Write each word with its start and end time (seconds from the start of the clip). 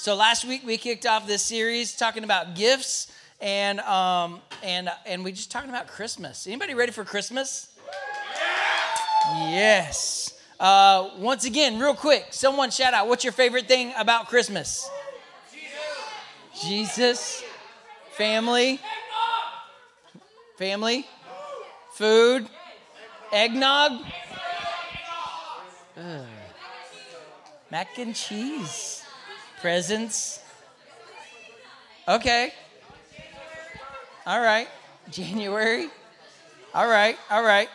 So 0.00 0.14
last 0.14 0.46
week 0.46 0.62
we 0.64 0.78
kicked 0.78 1.04
off 1.04 1.26
this 1.26 1.42
series 1.42 1.94
talking 1.94 2.24
about 2.24 2.54
gifts 2.54 3.12
and 3.38 3.80
um, 3.80 4.40
and 4.62 4.88
and 5.04 5.22
we 5.22 5.30
just 5.30 5.50
talking 5.50 5.68
about 5.68 5.88
Christmas. 5.88 6.46
Anybody 6.46 6.72
ready 6.72 6.90
for 6.90 7.04
Christmas? 7.04 7.68
Yes. 9.28 10.32
Uh, 10.58 11.10
once 11.18 11.44
again, 11.44 11.78
real 11.78 11.92
quick, 11.92 12.28
someone 12.30 12.70
shout 12.70 12.94
out. 12.94 13.08
What's 13.08 13.24
your 13.24 13.34
favorite 13.34 13.68
thing 13.68 13.92
about 13.94 14.28
Christmas? 14.28 14.88
Jesus. 15.52 16.62
Jesus. 16.64 17.44
Family. 18.12 18.80
Family. 20.56 21.06
Food. 21.92 22.48
Eggnog. 23.34 24.00
Ugh. 25.98 26.26
Mac 27.70 27.98
and 27.98 28.16
cheese. 28.16 29.04
Presents. 29.60 30.40
Okay. 32.08 32.54
All 34.26 34.40
right. 34.40 34.66
January. 35.10 35.88
All 36.74 36.88
right. 36.88 37.18
All 37.30 37.42
right. 37.42 37.68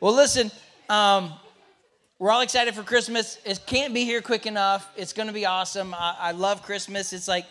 Well, 0.00 0.14
listen. 0.14 0.50
Um, 0.88 1.32
we're 2.18 2.32
all 2.32 2.40
excited 2.40 2.74
for 2.74 2.82
Christmas. 2.82 3.38
It 3.44 3.60
can't 3.66 3.94
be 3.94 4.04
here 4.04 4.20
quick 4.20 4.46
enough. 4.46 4.90
It's 4.96 5.12
going 5.12 5.28
to 5.28 5.32
be 5.32 5.46
awesome. 5.46 5.94
I, 5.94 6.16
I, 6.18 6.32
love 6.32 6.64
Christmas. 6.64 7.12
It's 7.12 7.28
like 7.28 7.46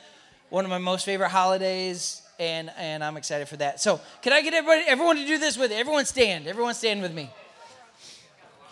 one 0.50 0.66
of 0.66 0.70
my 0.70 0.78
most 0.78 1.06
favorite 1.06 1.30
holidays, 1.30 2.22
and 2.40 2.70
and 2.78 3.02
I'm 3.02 3.16
excited 3.16 3.48
for 3.48 3.56
that. 3.58 3.80
So, 3.80 4.02
can 4.22 4.34
I 4.34 4.42
get 4.42 4.54
everybody, 4.54 4.84
everyone 4.86 5.16
to 5.16 5.26
do 5.26 5.38
this 5.38 5.58
with? 5.58 5.72
Everyone 5.72 6.04
stand. 6.04 6.46
Everyone 6.46 6.74
stand 6.74 7.02
with 7.02 7.14
me. 7.14 7.30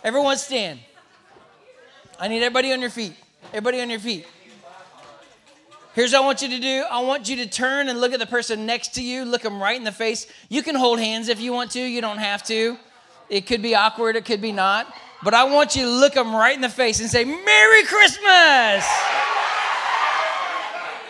Everyone 0.04 0.36
stand. 0.36 0.78
I 2.18 2.28
need 2.28 2.42
everybody 2.42 2.70
on 2.74 2.82
your 2.82 2.90
feet. 2.90 3.14
Everybody 3.48 3.80
on 3.80 3.88
your 3.88 4.00
feet. 4.00 4.26
Here's 5.92 6.12
what 6.12 6.22
I 6.22 6.24
want 6.24 6.42
you 6.42 6.48
to 6.50 6.60
do 6.60 6.84
I 6.90 7.00
want 7.00 7.28
you 7.28 7.36
to 7.36 7.46
turn 7.46 7.88
and 7.88 8.00
look 8.00 8.12
at 8.12 8.20
the 8.20 8.26
person 8.26 8.64
next 8.64 8.94
to 8.94 9.02
you, 9.02 9.24
look 9.24 9.42
them 9.42 9.60
right 9.60 9.76
in 9.76 9.84
the 9.84 9.92
face. 9.92 10.26
You 10.48 10.62
can 10.62 10.76
hold 10.76 11.00
hands 11.00 11.28
if 11.28 11.40
you 11.40 11.52
want 11.52 11.72
to, 11.72 11.80
you 11.80 12.00
don't 12.00 12.18
have 12.18 12.42
to. 12.44 12.78
It 13.28 13.46
could 13.46 13.62
be 13.62 13.74
awkward, 13.74 14.16
it 14.16 14.24
could 14.24 14.40
be 14.40 14.52
not. 14.52 14.92
But 15.22 15.34
I 15.34 15.44
want 15.44 15.76
you 15.76 15.82
to 15.82 15.90
look 15.90 16.14
them 16.14 16.34
right 16.34 16.54
in 16.54 16.60
the 16.60 16.68
face 16.68 17.00
and 17.00 17.10
say, 17.10 17.24
Merry 17.24 17.84
Christmas! 17.84 18.86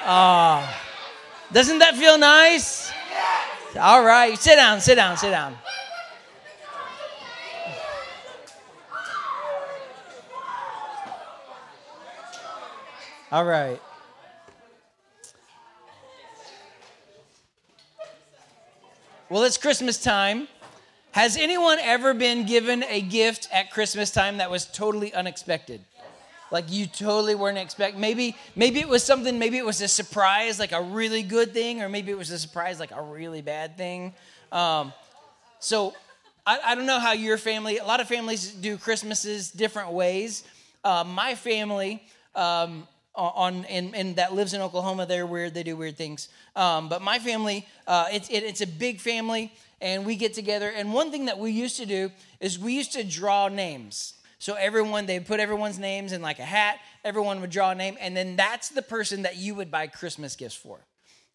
Oh, 0.06 0.76
doesn't 1.52 1.78
that 1.78 1.94
feel 1.96 2.18
nice? 2.18 2.90
All 3.78 4.02
right, 4.02 4.36
sit 4.38 4.56
down, 4.56 4.80
sit 4.80 4.96
down, 4.96 5.16
sit 5.16 5.30
down. 5.30 5.56
All 13.30 13.44
right. 13.44 13.80
Well, 19.30 19.44
it's 19.44 19.58
Christmas 19.58 20.02
time. 20.02 20.48
Has 21.12 21.36
anyone 21.36 21.78
ever 21.78 22.14
been 22.14 22.46
given 22.46 22.82
a 22.82 23.00
gift 23.00 23.48
at 23.52 23.70
Christmas 23.70 24.10
time 24.10 24.38
that 24.38 24.50
was 24.50 24.66
totally 24.66 25.14
unexpected? 25.14 25.82
Like 26.50 26.64
you 26.68 26.86
totally 26.88 27.36
weren't 27.36 27.56
expecting. 27.56 28.00
Maybe 28.00 28.34
maybe 28.56 28.80
it 28.80 28.88
was 28.88 29.04
something. 29.04 29.38
Maybe 29.38 29.56
it 29.56 29.64
was 29.64 29.80
a 29.82 29.86
surprise, 29.86 30.58
like 30.58 30.72
a 30.72 30.82
really 30.82 31.22
good 31.22 31.54
thing, 31.54 31.80
or 31.80 31.88
maybe 31.88 32.10
it 32.10 32.18
was 32.18 32.32
a 32.32 32.40
surprise, 32.40 32.80
like 32.80 32.90
a 32.90 33.00
really 33.00 33.40
bad 33.40 33.76
thing. 33.76 34.14
Um, 34.50 34.92
so 35.60 35.94
I, 36.44 36.58
I, 36.64 36.74
don't 36.74 36.86
know 36.86 36.98
how 36.98 37.12
your 37.12 37.38
family. 37.38 37.78
A 37.78 37.84
lot 37.84 38.00
of 38.00 38.08
families 38.08 38.52
do 38.52 38.76
Christmases 38.78 39.52
different 39.52 39.92
ways. 39.92 40.42
Uh, 40.82 41.04
my 41.06 41.36
family. 41.36 42.02
Um, 42.34 42.88
on 43.14 43.64
and, 43.66 43.94
and 43.94 44.16
that 44.16 44.34
lives 44.34 44.54
in 44.54 44.60
Oklahoma. 44.60 45.06
They're 45.06 45.26
weird. 45.26 45.54
They 45.54 45.62
do 45.62 45.76
weird 45.76 45.96
things. 45.96 46.28
Um, 46.56 46.88
but 46.88 47.02
my 47.02 47.18
family, 47.18 47.66
uh, 47.86 48.06
it's 48.12 48.28
it, 48.28 48.42
it's 48.42 48.60
a 48.60 48.66
big 48.66 49.00
family, 49.00 49.52
and 49.80 50.06
we 50.06 50.16
get 50.16 50.34
together. 50.34 50.70
And 50.74 50.92
one 50.92 51.10
thing 51.10 51.26
that 51.26 51.38
we 51.38 51.50
used 51.50 51.76
to 51.78 51.86
do 51.86 52.10
is 52.40 52.58
we 52.58 52.74
used 52.74 52.92
to 52.92 53.04
draw 53.04 53.48
names. 53.48 54.14
So 54.38 54.54
everyone, 54.54 55.04
they 55.04 55.20
put 55.20 55.38
everyone's 55.38 55.78
names 55.78 56.12
in 56.12 56.22
like 56.22 56.38
a 56.38 56.44
hat. 56.44 56.78
Everyone 57.04 57.42
would 57.42 57.50
draw 57.50 57.72
a 57.72 57.74
name, 57.74 57.96
and 58.00 58.16
then 58.16 58.36
that's 58.36 58.70
the 58.70 58.82
person 58.82 59.22
that 59.22 59.36
you 59.36 59.54
would 59.54 59.70
buy 59.70 59.86
Christmas 59.86 60.34
gifts 60.34 60.54
for. 60.54 60.78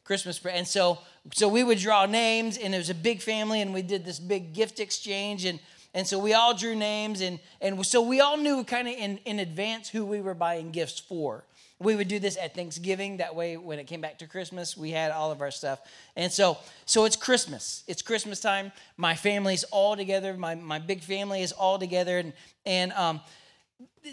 Christmas, 0.03 0.43
and 0.45 0.67
so 0.67 0.99
so 1.33 1.47
we 1.47 1.63
would 1.63 1.79
draw 1.79 2.05
names, 2.05 2.57
and 2.57 2.73
it 2.73 2.77
was 2.77 2.89
a 2.89 2.95
big 2.95 3.21
family, 3.21 3.61
and 3.61 3.73
we 3.73 3.81
did 3.81 4.05
this 4.05 4.19
big 4.19 4.53
gift 4.53 4.79
exchange, 4.79 5.45
and 5.45 5.59
and 5.93 6.05
so 6.05 6.19
we 6.19 6.33
all 6.33 6.53
drew 6.53 6.75
names, 6.75 7.21
and 7.21 7.39
and 7.61 7.83
so 7.85 8.01
we 8.01 8.21
all 8.21 8.37
knew 8.37 8.63
kind 8.63 8.87
of 8.87 8.93
in 8.93 9.17
in 9.25 9.39
advance 9.39 9.89
who 9.89 10.05
we 10.05 10.21
were 10.21 10.35
buying 10.35 10.71
gifts 10.71 10.99
for. 10.99 11.43
We 11.79 11.95
would 11.95 12.07
do 12.07 12.19
this 12.19 12.37
at 12.37 12.55
Thanksgiving. 12.55 13.17
That 13.17 13.35
way, 13.35 13.57
when 13.57 13.79
it 13.79 13.85
came 13.85 13.99
back 14.01 14.19
to 14.19 14.27
Christmas, 14.27 14.77
we 14.77 14.91
had 14.91 15.11
all 15.11 15.31
of 15.31 15.41
our 15.41 15.51
stuff. 15.51 15.79
And 16.15 16.31
so, 16.31 16.57
so 16.85 17.05
it's 17.05 17.17
Christmas. 17.17 17.83
It's 17.87 18.01
Christmas 18.01 18.39
time. 18.39 18.71
My 18.95 19.15
family's 19.15 19.65
all 19.65 19.97
together. 19.97 20.35
My, 20.35 20.55
my 20.55 20.79
big 20.79 21.01
family 21.01 21.41
is 21.41 21.51
all 21.51 21.77
together. 21.77 22.17
And, 22.19 22.33
and 22.65 22.93
um, 22.93 23.19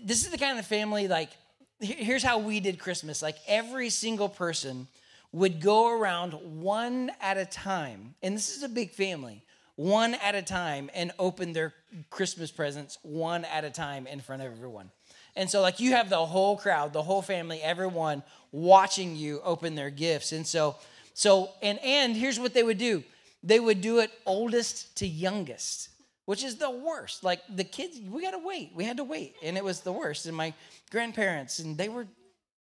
this 0.03 0.25
is 0.25 0.31
the 0.31 0.39
kind 0.39 0.59
of 0.59 0.67
family, 0.67 1.07
like, 1.07 1.31
here's 1.79 2.25
how 2.25 2.39
we 2.39 2.59
did 2.59 2.79
Christmas. 2.81 3.23
Like, 3.23 3.37
every 3.47 3.91
single 3.91 4.29
person 4.29 4.89
would 5.31 5.61
go 5.61 5.97
around 5.97 6.33
one 6.61 7.13
at 7.21 7.39
a 7.39 7.45
time. 7.45 8.15
And 8.23 8.35
this 8.35 8.57
is 8.57 8.65
a 8.65 8.69
big 8.69 8.91
family 8.91 9.45
one 9.77 10.15
at 10.15 10.35
a 10.35 10.43
time 10.43 10.91
and 10.95 11.13
open 11.19 11.53
their 11.53 11.73
Christmas 12.11 12.51
presents 12.51 12.99
one 13.03 13.45
at 13.47 13.65
a 13.65 13.71
time 13.71 14.07
in 14.07 14.21
front 14.21 14.43
of 14.43 14.53
everyone. 14.53 14.91
And 15.35 15.49
so, 15.49 15.61
like, 15.61 15.81
you 15.81 15.93
have 15.93 16.11
the 16.11 16.25
whole 16.25 16.57
crowd, 16.57 16.93
the 16.93 17.03
whole 17.03 17.23
family, 17.23 17.61
everyone 17.63 18.23
watching 18.51 19.17
you 19.17 19.41
open 19.43 19.75
their 19.75 19.91
gifts. 19.91 20.33
And 20.33 20.47
so, 20.47 20.77
so, 21.15 21.51
and, 21.63 21.79
and 21.81 22.15
here's 22.17 22.39
what 22.39 22.55
they 22.55 22.63
would 22.63 22.79
do 22.79 23.03
they 23.43 23.59
would 23.59 23.81
do 23.81 23.99
it 23.99 24.11
oldest 24.25 24.95
to 24.97 25.07
youngest, 25.07 25.89
which 26.27 26.45
is 26.45 26.57
the 26.57 26.71
worst. 26.71 27.25
Like, 27.25 27.41
the 27.55 27.65
kids, 27.65 28.01
we 28.01 28.23
got 28.23 28.33
to 28.33 28.39
wait. 28.39 28.71
We 28.75 28.85
had 28.85 28.99
to 28.99 29.05
wait. 29.05 29.35
And 29.43 29.57
it 29.57 29.65
was 29.65 29.81
the 29.81 29.93
worst. 29.93 30.27
And 30.27 30.37
my 30.37 30.55
grandparents, 30.91 31.59
and 31.59 31.77
they 31.77 31.89
were 31.89 32.07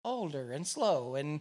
older 0.05 0.53
and 0.53 0.67
slow. 0.67 1.15
And, 1.15 1.41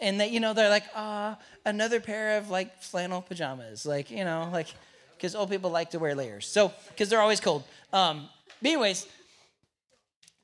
and 0.00 0.20
they, 0.20 0.28
you 0.28 0.40
know, 0.40 0.54
they're 0.54 0.70
like, 0.70 0.84
ah, 0.96 1.38
another 1.64 2.00
pair 2.00 2.38
of 2.38 2.50
like 2.50 2.82
flannel 2.82 3.22
pajamas. 3.22 3.86
Like, 3.86 4.10
you 4.10 4.24
know, 4.24 4.48
like, 4.52 4.74
because 5.16 5.34
old 5.34 5.50
people 5.50 5.70
like 5.70 5.90
to 5.90 5.98
wear 5.98 6.14
layers. 6.14 6.46
So, 6.46 6.72
because 6.88 7.08
they're 7.08 7.20
always 7.20 7.40
cold. 7.40 7.62
Um, 7.92 8.28
anyways, 8.62 9.06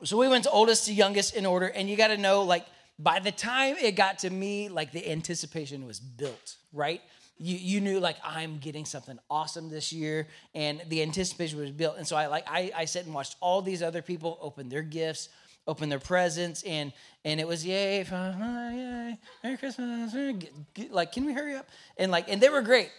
so 0.02 0.16
we 0.16 0.28
went 0.28 0.44
to 0.44 0.50
oldest 0.50 0.86
to 0.86 0.94
youngest 0.94 1.34
in 1.34 1.46
order, 1.46 1.66
and 1.66 1.88
you 1.88 1.96
got 1.96 2.08
to 2.08 2.16
know, 2.16 2.42
like, 2.42 2.66
by 2.98 3.18
the 3.18 3.32
time 3.32 3.76
it 3.76 3.96
got 3.96 4.20
to 4.20 4.30
me, 4.30 4.68
like, 4.68 4.92
the 4.92 5.10
anticipation 5.10 5.86
was 5.86 6.00
built, 6.00 6.56
right? 6.72 7.00
You, 7.42 7.56
you 7.56 7.80
knew 7.80 8.00
like 8.00 8.16
I'm 8.22 8.58
getting 8.58 8.84
something 8.84 9.18
awesome 9.30 9.70
this 9.70 9.94
year, 9.94 10.28
and 10.54 10.82
the 10.88 11.00
anticipation 11.00 11.58
was 11.58 11.70
built. 11.70 11.96
And 11.96 12.06
so 12.06 12.14
I 12.14 12.26
like 12.26 12.44
I, 12.46 12.70
I 12.76 12.84
sat 12.84 13.06
and 13.06 13.14
watched 13.14 13.36
all 13.40 13.62
these 13.62 13.82
other 13.82 14.02
people 14.02 14.36
open 14.42 14.68
their 14.68 14.82
gifts, 14.82 15.30
open 15.66 15.88
their 15.88 16.00
presents, 16.00 16.62
and 16.64 16.92
and 17.24 17.40
it 17.40 17.48
was 17.48 17.64
yay, 17.64 18.04
yay, 18.04 19.18
Merry 19.42 19.56
Christmas, 19.56 20.14
like 20.90 21.12
can 21.12 21.24
we 21.24 21.32
hurry 21.32 21.54
up? 21.56 21.66
And 21.96 22.12
like 22.12 22.28
and 22.28 22.42
they 22.42 22.50
were 22.50 22.60
great. 22.60 22.90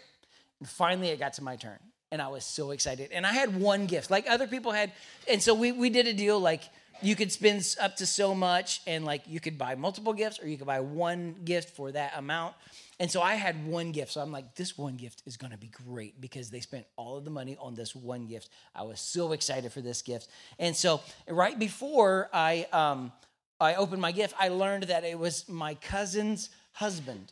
And 0.60 0.68
finally, 0.68 1.10
it 1.10 1.20
got 1.20 1.34
to 1.34 1.44
my 1.44 1.56
turn, 1.56 1.78
and 2.12 2.20
I 2.20 2.30
was 2.30 2.44
so 2.44 2.72
excited. 2.72 3.12
And 3.12 3.28
I 3.28 3.34
had 3.34 3.56
one 3.56 3.86
gift, 3.86 4.10
like 4.10 4.28
other 4.28 4.48
people 4.48 4.72
had, 4.72 4.92
and 5.30 5.40
so 5.40 5.54
we 5.54 5.72
we 5.72 5.92
did 5.92 6.08
a 6.08 6.14
deal 6.14 6.40
like 6.40 6.64
you 7.02 7.16
could 7.16 7.32
spend 7.32 7.76
up 7.80 7.96
to 7.98 8.06
so 8.06 8.36
much 8.36 8.82
and 8.86 9.06
like 9.06 9.24
you 9.28 9.40
could 9.40 9.58
buy 9.58 9.76
multiple 9.76 10.14
gifts 10.14 10.40
or 10.42 10.48
you 10.48 10.58
could 10.58 10.68
buy 10.68 10.80
one 10.80 11.36
gift 11.44 11.76
for 11.76 11.92
that 11.92 12.14
amount. 12.16 12.56
And 13.00 13.10
so 13.10 13.22
i 13.22 13.36
had 13.36 13.66
one 13.66 13.92
gift. 13.92 14.12
So 14.12 14.22
i'm 14.22 14.32
like 14.32 14.56
this 14.56 14.78
one 14.78 14.96
gift 14.96 15.24
is 15.26 15.38
going 15.38 15.52
to 15.52 15.58
be 15.58 15.72
great 15.86 16.20
because 16.22 16.50
they 16.50 16.60
spent 16.60 16.86
all 16.96 17.18
of 17.18 17.26
the 17.26 17.32
money 17.32 17.58
on 17.60 17.76
this 17.76 17.96
one 17.96 18.28
gift. 18.28 18.50
I 18.76 18.84
was 18.84 19.00
so 19.00 19.32
excited 19.32 19.72
for 19.72 19.82
this 19.82 20.02
gift. 20.02 20.28
And 20.60 20.76
so 20.76 21.02
right 21.28 21.58
before 21.58 22.30
i 22.34 22.68
um 22.72 23.12
i 23.60 23.76
opened 23.76 24.02
my 24.02 24.12
gift 24.12 24.34
i 24.40 24.50
learned 24.50 24.84
that 24.84 25.04
it 25.04 25.18
was 25.18 25.48
my 25.50 25.76
cousin's 25.76 26.50
husband 26.74 27.32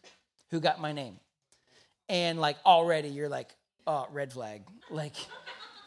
who 0.51 0.59
got 0.59 0.81
my 0.81 0.91
name. 0.91 1.19
And 2.07 2.39
like 2.39 2.57
already 2.65 3.09
you're 3.09 3.29
like 3.29 3.49
oh 3.85 4.07
red 4.11 4.33
flag. 4.33 4.63
Like 4.89 5.13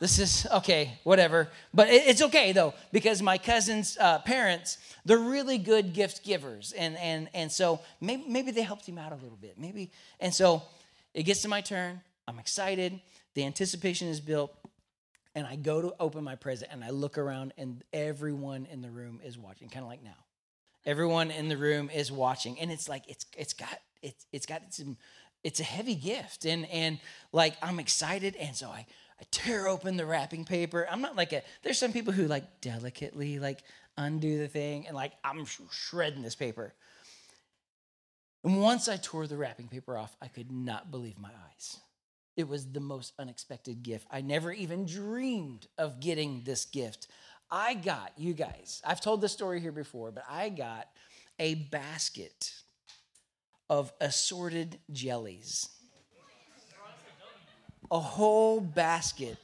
this 0.02 0.19
is 0.19 0.49
okay, 0.50 0.99
whatever. 1.04 1.46
But 1.72 1.87
it's 1.88 2.22
okay 2.22 2.50
though, 2.50 2.75
because 2.90 3.22
my 3.22 3.38
cousin's 3.38 3.96
uh, 4.00 4.19
parents, 4.19 4.78
they're 5.04 5.16
really 5.16 5.58
good 5.58 5.93
gift 5.93 6.25
givers. 6.25 6.72
And, 6.72 6.96
and, 6.96 7.28
and 7.34 7.52
so 7.52 7.78
maybe, 8.00 8.25
maybe 8.26 8.50
they 8.50 8.62
helped 8.62 8.84
him 8.84 8.99
out 8.99 9.12
a 9.12 9.14
little 9.14 9.38
bit. 9.40 9.58
Maybe. 9.58 9.93
And 10.19 10.34
so 10.34 10.64
it 11.14 11.22
gets 11.22 11.43
to 11.43 11.49
my 11.49 11.60
turn. 11.60 12.00
I'm 12.26 12.40
excited. 12.40 12.99
The 13.34 13.44
anticipation 13.44 14.08
is 14.08 14.20
built. 14.20 14.52
And 15.37 15.46
I 15.46 15.54
go 15.54 15.81
to 15.81 15.94
open 16.00 16.25
my 16.25 16.34
present 16.34 16.72
and 16.72 16.82
I 16.82 16.90
look 16.90 17.16
around 17.16 17.55
and 17.56 17.84
everyone 17.93 18.66
in 18.72 18.82
the 18.82 18.90
room 18.90 19.20
is 19.25 19.38
watching, 19.38 19.69
kind 19.69 19.84
of 19.84 19.88
like 19.88 20.02
now. 20.02 20.19
Everyone 20.84 21.31
in 21.31 21.48
the 21.48 21.56
room 21.56 21.90
is 21.90 22.10
watching. 22.10 22.58
And 22.58 22.72
it's 22.72 22.88
like, 22.88 23.05
it's, 23.06 23.25
it's 23.38 23.52
got, 23.52 23.78
it's, 24.02 24.26
it's 24.32 24.46
got 24.46 24.62
some, 24.70 24.96
it's 25.44 25.60
a 25.60 25.64
heavy 25.64 25.94
gift. 25.94 26.44
And, 26.44 26.69
and 26.70 26.98
like, 27.31 27.55
I'm 27.62 27.78
excited. 27.78 28.34
And 28.34 28.56
so 28.56 28.66
I, 28.66 28.84
I 29.22 29.26
tear 29.30 29.69
open 29.69 29.96
the 29.96 30.04
wrapping 30.04 30.44
paper. 30.44 30.84
I'm 30.90 31.00
not 31.00 31.14
like 31.14 31.32
a, 31.32 31.42
there's 31.62 31.78
some 31.78 31.92
people 31.92 32.12
who 32.12 32.26
like 32.26 32.60
delicately 32.60 33.38
like 33.38 33.62
undo 33.96 34.36
the 34.38 34.48
thing 34.48 34.88
and 34.88 34.96
like 34.96 35.12
I'm 35.22 35.44
shredding 35.70 36.22
this 36.22 36.34
paper. 36.34 36.74
And 38.42 38.60
once 38.60 38.88
I 38.88 38.96
tore 38.96 39.28
the 39.28 39.36
wrapping 39.36 39.69
paper 39.69 39.96
off, 39.96 40.16
I 40.20 40.26
could 40.26 40.50
not 40.50 40.90
believe 40.90 41.20
my 41.20 41.28
eyes. 41.28 41.78
It 42.36 42.48
was 42.48 42.72
the 42.72 42.80
most 42.80 43.12
unexpected 43.16 43.84
gift. 43.84 44.08
I 44.10 44.22
never 44.22 44.50
even 44.50 44.86
dreamed 44.86 45.69
of 45.78 46.00
getting 46.00 46.42
this 46.42 46.64
gift. 46.64 47.06
I 47.48 47.74
got, 47.74 48.10
you 48.16 48.34
guys, 48.34 48.82
I've 48.84 49.00
told 49.00 49.20
this 49.20 49.32
story 49.32 49.60
here 49.60 49.70
before, 49.70 50.10
but 50.10 50.24
I 50.28 50.48
got 50.48 50.88
a 51.38 51.54
basket 51.54 52.54
of 53.70 53.92
assorted 54.00 54.80
jellies. 54.90 55.69
A 57.93 58.00
whole 58.00 58.61
basket. 58.61 59.37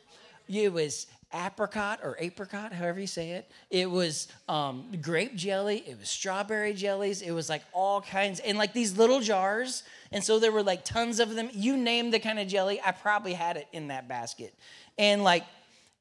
It 0.48 0.72
was 0.72 1.06
apricot 1.34 2.00
or 2.02 2.16
apricot, 2.18 2.72
however 2.72 3.00
you 3.00 3.06
say 3.06 3.32
it. 3.32 3.50
It 3.70 3.90
was 3.90 4.28
um, 4.48 4.90
grape 5.02 5.34
jelly. 5.34 5.84
It 5.86 5.98
was 5.98 6.08
strawberry 6.08 6.72
jellies. 6.72 7.22
It 7.22 7.32
was 7.32 7.48
like 7.48 7.62
all 7.72 8.00
kinds, 8.00 8.40
and 8.40 8.56
like 8.56 8.72
these 8.72 8.96
little 8.96 9.20
jars. 9.20 9.82
And 10.12 10.24
so 10.24 10.38
there 10.38 10.52
were 10.52 10.62
like 10.62 10.84
tons 10.84 11.20
of 11.20 11.34
them. 11.34 11.50
You 11.52 11.76
name 11.76 12.10
the 12.10 12.18
kind 12.18 12.38
of 12.38 12.48
jelly, 12.48 12.80
I 12.84 12.92
probably 12.92 13.34
had 13.34 13.56
it 13.56 13.68
in 13.72 13.88
that 13.88 14.08
basket. 14.08 14.54
And 14.96 15.22
like, 15.22 15.44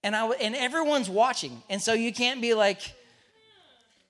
and 0.04 0.16
I 0.16 0.28
and 0.28 0.56
everyone's 0.56 1.10
watching, 1.10 1.62
and 1.70 1.82
so 1.82 1.94
you 1.94 2.14
can't 2.14 2.42
be 2.42 2.54
like. 2.54 2.94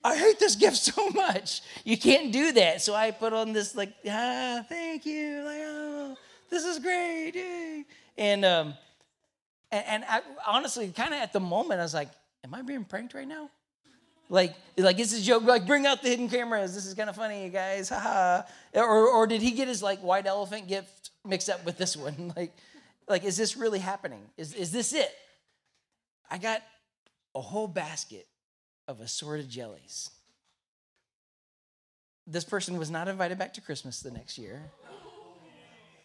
I 0.03 0.15
hate 0.15 0.39
this 0.39 0.55
gift 0.55 0.77
so 0.93 1.09
much. 1.09 1.61
You 1.83 1.97
can't 1.97 2.31
do 2.31 2.53
that. 2.53 2.81
So 2.81 2.93
I 2.93 3.11
put 3.11 3.33
on 3.33 3.51
this 3.51 3.75
like, 3.75 3.91
ah, 4.07 4.63
thank 4.69 5.05
you. 5.05 5.41
Like, 5.43 5.59
oh, 5.63 6.15
this 6.49 6.63
is 6.63 6.79
great. 6.79 7.33
Yay. 7.35 7.83
And 8.17 8.43
um, 8.43 8.73
and, 9.71 9.85
and 9.87 10.05
I, 10.07 10.21
honestly, 10.45 10.89
kind 10.89 11.13
of 11.13 11.19
at 11.19 11.33
the 11.33 11.39
moment, 11.39 11.79
I 11.79 11.83
was 11.83 11.93
like, 11.93 12.09
am 12.43 12.53
I 12.53 12.61
being 12.61 12.85
pranked 12.85 13.13
right 13.13 13.27
now? 13.27 13.49
Like, 14.29 14.55
like 14.77 14.99
it's 14.99 15.13
a 15.13 15.21
joke. 15.21 15.43
Like, 15.43 15.65
bring 15.65 15.85
out 15.85 16.01
the 16.01 16.09
hidden 16.09 16.29
cameras. 16.29 16.75
This 16.75 16.85
is 16.85 16.93
kind 16.93 17.09
of 17.09 17.15
funny, 17.15 17.45
you 17.45 17.49
guys. 17.49 17.89
Haha. 17.89 18.43
Or, 18.73 19.07
or 19.07 19.27
did 19.27 19.41
he 19.41 19.51
get 19.51 19.67
his 19.67 19.81
like 19.81 19.99
white 19.99 20.25
elephant 20.25 20.67
gift 20.67 21.11
mixed 21.25 21.49
up 21.49 21.65
with 21.65 21.77
this 21.77 21.95
one? 21.95 22.33
Like, 22.35 22.53
like 23.07 23.23
is 23.23 23.37
this 23.37 23.55
really 23.55 23.79
happening? 23.79 24.21
Is 24.35 24.53
is 24.53 24.71
this 24.71 24.93
it? 24.93 25.11
I 26.29 26.37
got 26.37 26.61
a 27.35 27.41
whole 27.41 27.67
basket 27.67 28.27
of 28.87 28.99
assorted 28.99 29.49
jellies. 29.49 30.09
This 32.25 32.43
person 32.43 32.77
was 32.77 32.91
not 32.91 33.07
invited 33.07 33.37
back 33.37 33.53
to 33.53 33.61
Christmas 33.61 34.01
the 34.01 34.11
next 34.11 34.37
year. 34.37 34.61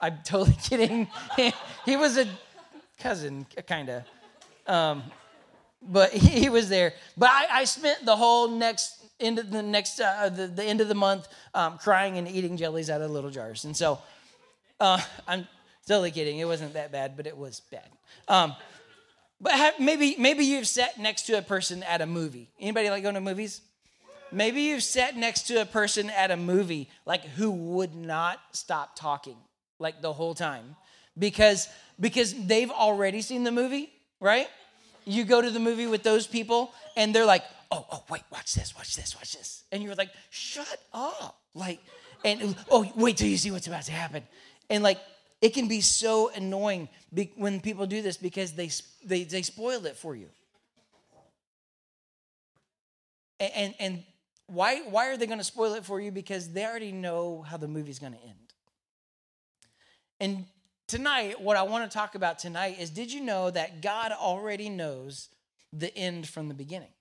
I'm 0.02 0.18
totally 0.24 0.56
kidding. 0.62 1.06
he 1.86 1.96
was 1.96 2.18
a 2.18 2.26
cousin, 2.98 3.46
kind 3.66 3.88
of. 3.88 4.02
Um, 4.66 5.04
but 5.80 6.12
he, 6.12 6.40
he, 6.40 6.48
was 6.48 6.68
there. 6.68 6.92
But 7.16 7.30
I, 7.30 7.46
I, 7.50 7.64
spent 7.64 8.04
the 8.04 8.14
whole 8.14 8.48
next 8.48 9.04
end 9.18 9.40
of 9.40 9.50
the 9.50 9.62
next 9.62 10.00
uh, 10.00 10.28
the, 10.28 10.46
the 10.46 10.62
end 10.62 10.80
of 10.80 10.86
the 10.86 10.94
month 10.94 11.26
um, 11.54 11.78
crying 11.78 12.18
and 12.18 12.28
eating 12.28 12.56
jellies 12.56 12.90
out 12.90 13.00
of 13.00 13.10
little 13.10 13.30
jars. 13.30 13.64
And 13.64 13.76
so 13.76 13.98
uh, 14.78 15.00
I'm 15.26 15.48
totally 15.86 16.12
kidding. 16.12 16.38
It 16.38 16.46
wasn't 16.46 16.74
that 16.74 16.92
bad, 16.92 17.16
but 17.16 17.26
it 17.26 17.36
was 17.36 17.60
bad. 17.70 17.88
Um, 18.28 18.54
but 19.40 19.52
have, 19.52 19.80
maybe 19.80 20.14
maybe 20.18 20.44
you've 20.44 20.68
sat 20.68 20.98
next 20.98 21.22
to 21.22 21.38
a 21.38 21.42
person 21.42 21.82
at 21.82 22.00
a 22.00 22.06
movie. 22.06 22.48
Anybody 22.60 22.90
like 22.90 23.02
going 23.02 23.16
to 23.16 23.20
movies? 23.20 23.60
Maybe 24.30 24.62
you've 24.62 24.84
sat 24.84 25.16
next 25.16 25.42
to 25.48 25.60
a 25.60 25.66
person 25.66 26.08
at 26.10 26.30
a 26.30 26.36
movie 26.36 26.88
like 27.04 27.24
who 27.24 27.50
would 27.50 27.96
not 27.96 28.38
stop 28.52 28.94
talking 28.94 29.36
like 29.82 30.00
the 30.00 30.12
whole 30.12 30.34
time 30.34 30.76
because 31.18 31.68
because 32.00 32.34
they've 32.46 32.70
already 32.70 33.20
seen 33.20 33.44
the 33.44 33.52
movie, 33.52 33.92
right? 34.20 34.48
You 35.04 35.24
go 35.24 35.42
to 35.42 35.50
the 35.50 35.60
movie 35.60 35.86
with 35.86 36.02
those 36.02 36.26
people 36.26 36.72
and 36.96 37.14
they're 37.14 37.26
like, 37.26 37.44
"Oh, 37.70 37.84
oh, 37.92 38.04
wait, 38.08 38.22
watch 38.30 38.54
this, 38.54 38.74
watch 38.74 38.96
this, 38.96 39.14
watch 39.16 39.32
this." 39.34 39.64
And 39.70 39.82
you're 39.82 39.94
like, 39.94 40.10
"Shut 40.30 40.78
up." 40.92 41.38
Like 41.54 41.80
and 42.24 42.56
oh, 42.70 42.90
wait 42.96 43.16
till 43.16 43.28
you 43.28 43.36
see 43.36 43.50
what's 43.50 43.66
about 43.66 43.82
to 43.82 43.92
happen. 43.92 44.22
And 44.70 44.82
like 44.82 44.98
it 45.40 45.54
can 45.54 45.68
be 45.68 45.80
so 45.80 46.30
annoying 46.30 46.88
when 47.36 47.60
people 47.60 47.86
do 47.86 48.00
this 48.00 48.16
because 48.16 48.52
they 48.52 48.70
they 49.04 49.24
they 49.24 49.42
spoil 49.42 49.84
it 49.86 49.96
for 49.96 50.14
you. 50.14 50.28
And 53.40 53.74
and, 53.80 54.04
why 54.46 54.82
why 54.82 55.08
are 55.08 55.16
they 55.16 55.26
going 55.26 55.38
to 55.38 55.44
spoil 55.44 55.74
it 55.74 55.84
for 55.84 56.00
you 56.00 56.10
because 56.12 56.52
they 56.52 56.64
already 56.64 56.92
know 56.92 57.42
how 57.42 57.56
the 57.56 57.68
movie's 57.68 57.98
going 57.98 58.12
to 58.12 58.22
end. 58.22 58.51
And 60.22 60.46
tonight, 60.86 61.40
what 61.40 61.56
I 61.56 61.64
want 61.64 61.90
to 61.90 61.92
talk 61.92 62.14
about 62.14 62.38
tonight 62.38 62.76
is 62.78 62.90
did 62.90 63.12
you 63.12 63.20
know 63.20 63.50
that 63.50 63.82
God 63.82 64.12
already 64.12 64.68
knows 64.68 65.28
the 65.72 65.92
end 65.98 66.28
from 66.28 66.46
the 66.46 66.54
beginning? 66.54 66.92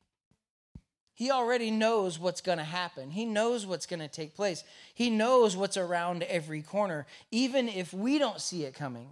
He 1.13 1.29
already 1.29 1.69
knows 1.69 2.18
what's 2.18 2.41
going 2.41 2.57
to 2.57 2.63
happen. 2.63 3.12
He 3.12 3.25
knows 3.25 3.63
what's 3.63 3.85
going 3.85 4.00
to 4.00 4.07
take 4.07 4.35
place. 4.35 4.63
He 4.95 5.12
knows 5.12 5.56
what's 5.56 5.77
around 5.77 6.23
every 6.23 6.63
corner, 6.63 7.06
even 7.29 7.69
if 7.69 7.94
we 7.94 8.18
don't 8.18 8.41
see 8.41 8.63
it 8.63 8.73
coming. 8.73 9.09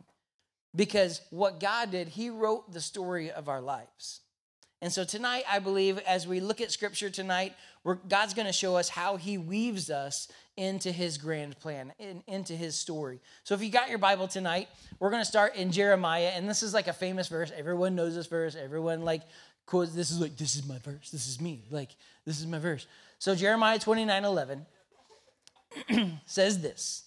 Because 0.75 1.21
what 1.29 1.59
God 1.59 1.91
did, 1.91 2.07
He 2.07 2.31
wrote 2.31 2.73
the 2.73 2.81
story 2.81 3.29
of 3.29 3.47
our 3.47 3.61
lives. 3.61 4.21
And 4.81 4.93
so 4.93 5.03
tonight, 5.03 5.43
I 5.49 5.59
believe, 5.59 5.97
as 5.99 6.25
we 6.25 6.39
look 6.39 6.61
at 6.61 6.71
scripture 6.71 7.09
tonight, 7.09 7.53
God's 8.07 8.33
going 8.33 8.47
to 8.47 8.53
show 8.53 8.77
us 8.77 8.87
how 8.87 9.17
he 9.17 9.37
weaves 9.37 9.89
us 9.89 10.29
into 10.55 10.91
his 10.91 11.17
grand 11.17 11.59
plan, 11.59 11.91
in, 11.99 12.23
into 12.27 12.53
his 12.53 12.75
story. 12.75 13.19
So 13.43 13.55
if 13.55 13.61
you 13.61 13.69
got 13.69 13.89
your 13.89 13.97
Bible 13.97 14.27
tonight, 14.27 14.69
we're 14.99 15.09
going 15.09 15.21
to 15.21 15.27
start 15.27 15.55
in 15.55 15.71
Jeremiah. 15.71 16.31
And 16.33 16.47
this 16.49 16.63
is 16.63 16.73
like 16.73 16.87
a 16.87 16.93
famous 16.93 17.27
verse. 17.27 17.51
Everyone 17.55 17.95
knows 17.95 18.15
this 18.15 18.27
verse. 18.27 18.55
Everyone 18.55 19.01
like 19.01 19.23
quotes, 19.65 19.93
this 19.93 20.11
is 20.11 20.21
like, 20.21 20.37
this 20.37 20.55
is 20.55 20.65
my 20.65 20.77
verse. 20.79 21.09
This 21.11 21.27
is 21.27 21.41
me. 21.41 21.65
Like, 21.69 21.89
this 22.25 22.39
is 22.39 22.47
my 22.47 22.59
verse. 22.59 22.87
So 23.19 23.35
Jeremiah 23.35 23.79
29 23.79 24.23
11 24.23 24.65
says 26.25 26.61
this 26.61 27.03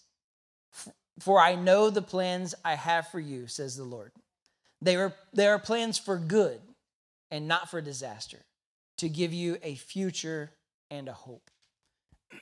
For 1.20 1.40
I 1.40 1.54
know 1.54 1.88
the 1.88 2.02
plans 2.02 2.54
I 2.64 2.75
have 2.75 3.08
for 3.08 3.20
you, 3.20 3.46
says 3.46 3.76
the 3.76 3.84
Lord. 3.84 4.12
They 4.82 4.96
are, 4.96 5.14
they 5.32 5.46
are 5.46 5.58
plans 5.58 5.98
for 5.98 6.18
good 6.18 6.60
and 7.32 7.49
not 7.49 7.69
for 7.69 7.81
disaster, 7.81 8.38
to 8.99 9.08
give 9.08 9.32
you 9.32 9.56
a 9.64 9.75
future 9.75 10.52
and 10.90 11.08
a 11.08 11.12
hope. 11.12 11.50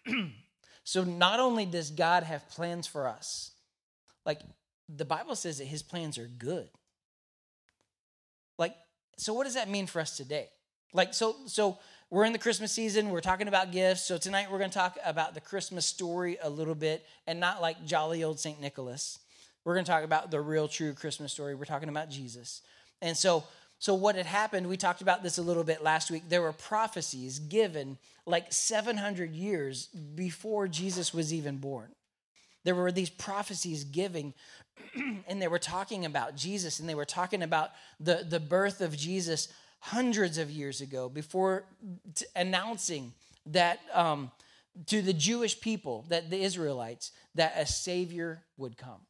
so, 0.85 1.05
not 1.05 1.41
only 1.41 1.65
does 1.65 1.91
God 1.91 2.25
have 2.25 2.47
plans 2.51 2.87
for 2.87 3.09
us, 3.09 3.53
like 4.27 4.41
the 4.95 5.05
Bible 5.05 5.37
says 5.37 5.59
that 5.59 5.67
his 5.67 5.83
plans 5.83 6.19
are 6.19 6.29
good. 6.39 6.69
Like, 8.59 8.75
so 9.17 9.33
what 9.33 9.45
does 9.45 9.55
that 9.55 9.69
mean 9.71 9.87
for 9.87 10.01
us 10.01 10.17
today? 10.17 10.49
Like, 10.93 11.15
so, 11.15 11.37
so 11.47 11.79
we're 12.11 12.25
in 12.25 12.33
the 12.33 12.39
Christmas 12.39 12.73
season. 12.73 13.11
We're 13.11 13.21
talking 13.21 13.49
about 13.49 13.71
gifts. 13.71 14.03
So 14.03 14.19
tonight 14.19 14.51
we're 14.51 14.59
going 14.59 14.71
to 14.71 14.77
talk 14.79 14.99
about 15.05 15.35
the 15.35 15.41
Christmas 15.41 15.87
story 15.87 16.39
a 16.43 16.51
little 16.51 16.75
bit 16.75 17.07
and 17.27 17.39
not 17.39 17.63
like 17.63 17.85
jolly 17.87 18.25
old 18.25 18.41
St. 18.41 18.61
Nicholas. 18.61 19.21
We're 19.65 19.75
going 19.75 19.85
to 19.85 19.91
talk 19.91 20.03
about 20.03 20.31
the 20.31 20.41
real, 20.41 20.67
true 20.67 20.93
Christmas 20.93 21.33
story. 21.33 21.55
We're 21.55 21.65
talking 21.65 21.89
about 21.89 22.11
Jesus. 22.11 22.63
And 23.01 23.17
so 23.17 23.45
so, 23.81 23.95
what 23.95 24.15
had 24.15 24.27
happened, 24.27 24.69
we 24.69 24.77
talked 24.77 25.01
about 25.01 25.23
this 25.23 25.39
a 25.39 25.43
little 25.43 25.65
bit 25.65 25.83
last 25.83 26.11
week. 26.11 26.25
There 26.29 26.43
were 26.43 26.53
prophecies 26.53 27.39
given 27.39 27.97
like 28.27 28.53
700 28.53 29.35
years 29.35 29.87
before 29.87 30.69
Jesus 30.69 31.15
was 31.15 31.33
even 31.33 31.57
born. 31.57 31.89
There 32.63 32.75
were 32.75 32.93
these 32.93 33.09
prophecies 33.09 33.85
giving, 33.85 34.35
and 35.27 35.41
they 35.41 35.49
were 35.49 35.59
talking 35.59 36.05
about 36.05 36.37
Jesus, 36.37 36.79
and 36.79 36.87
they 36.87 36.95
were 36.95 37.07
talking 37.07 37.43
about 37.43 37.71
the, 37.99 38.27
the 38.29 38.39
birth 38.39 38.83
of 38.83 38.95
Jesus 38.95 39.49
hundreds 39.79 40.37
of 40.37 40.51
years 40.51 40.83
ago 40.83 41.09
before 41.09 41.65
t- 42.15 42.27
announcing 42.37 43.15
that 43.47 43.81
um, 43.95 44.31
to 44.89 45.01
the 45.01 45.15
Jewish 45.15 45.59
people, 45.59 46.05
that 46.11 46.29
the 46.29 46.43
Israelites, 46.43 47.13
that 47.35 47.55
a 47.57 47.65
Savior 47.65 48.43
would 48.59 48.77
come. 48.77 49.07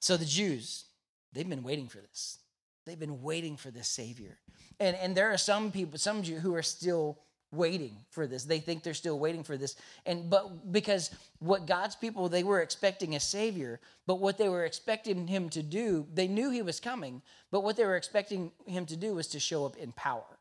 So, 0.00 0.18
the 0.18 0.26
Jews, 0.26 0.84
they've 1.32 1.48
been 1.48 1.62
waiting 1.62 1.88
for 1.88 1.96
this 1.96 2.40
They've 2.86 2.98
been 2.98 3.22
waiting 3.22 3.56
for 3.56 3.70
this 3.70 3.88
Savior. 3.88 4.38
And, 4.80 4.96
and 4.96 5.16
there 5.16 5.32
are 5.32 5.38
some 5.38 5.70
people, 5.70 5.98
some 5.98 6.22
Jews 6.22 6.42
who 6.42 6.54
are 6.54 6.62
still 6.62 7.18
waiting 7.52 7.96
for 8.10 8.26
this. 8.26 8.44
They 8.44 8.58
think 8.58 8.82
they're 8.82 8.94
still 8.94 9.18
waiting 9.18 9.44
for 9.44 9.56
this. 9.56 9.76
And 10.06 10.28
but 10.28 10.72
because 10.72 11.10
what 11.38 11.66
God's 11.66 11.96
people, 11.96 12.28
they 12.28 12.42
were 12.42 12.60
expecting 12.60 13.14
a 13.14 13.20
Savior, 13.20 13.80
but 14.06 14.16
what 14.16 14.38
they 14.38 14.48
were 14.48 14.64
expecting 14.64 15.26
him 15.26 15.48
to 15.50 15.62
do, 15.62 16.06
they 16.12 16.26
knew 16.28 16.50
he 16.50 16.62
was 16.62 16.80
coming, 16.80 17.22
but 17.50 17.62
what 17.62 17.76
they 17.76 17.84
were 17.84 17.96
expecting 17.96 18.50
him 18.66 18.86
to 18.86 18.96
do 18.96 19.14
was 19.14 19.28
to 19.28 19.40
show 19.40 19.64
up 19.64 19.76
in 19.76 19.92
power 19.92 20.38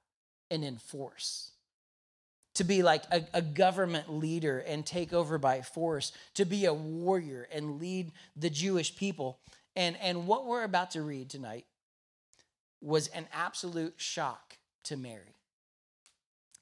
and 0.49 0.63
in 0.63 0.77
force 0.77 1.51
to 2.55 2.63
be 2.63 2.83
like 2.83 3.03
a, 3.11 3.23
a, 3.33 3.41
government 3.41 4.13
leader 4.13 4.59
and 4.59 4.85
take 4.85 5.11
over 5.11 5.39
by 5.39 5.61
force, 5.61 6.11
to 6.35 6.45
be 6.45 6.65
a 6.65 6.73
warrior 6.73 7.47
and 7.51 7.79
lead 7.79 8.11
the 8.35 8.49
Jewish 8.49 8.95
people. 8.95 9.39
And, 9.75 9.97
and 9.99 10.27
what 10.27 10.45
we're 10.45 10.63
about 10.63 10.91
to 10.91 11.01
read 11.01 11.31
tonight 11.31 11.65
was 12.83 13.07
an 13.07 13.27
absolute 13.33 13.95
shock 13.97 14.57
to 14.83 14.97
Mary. 14.97 15.35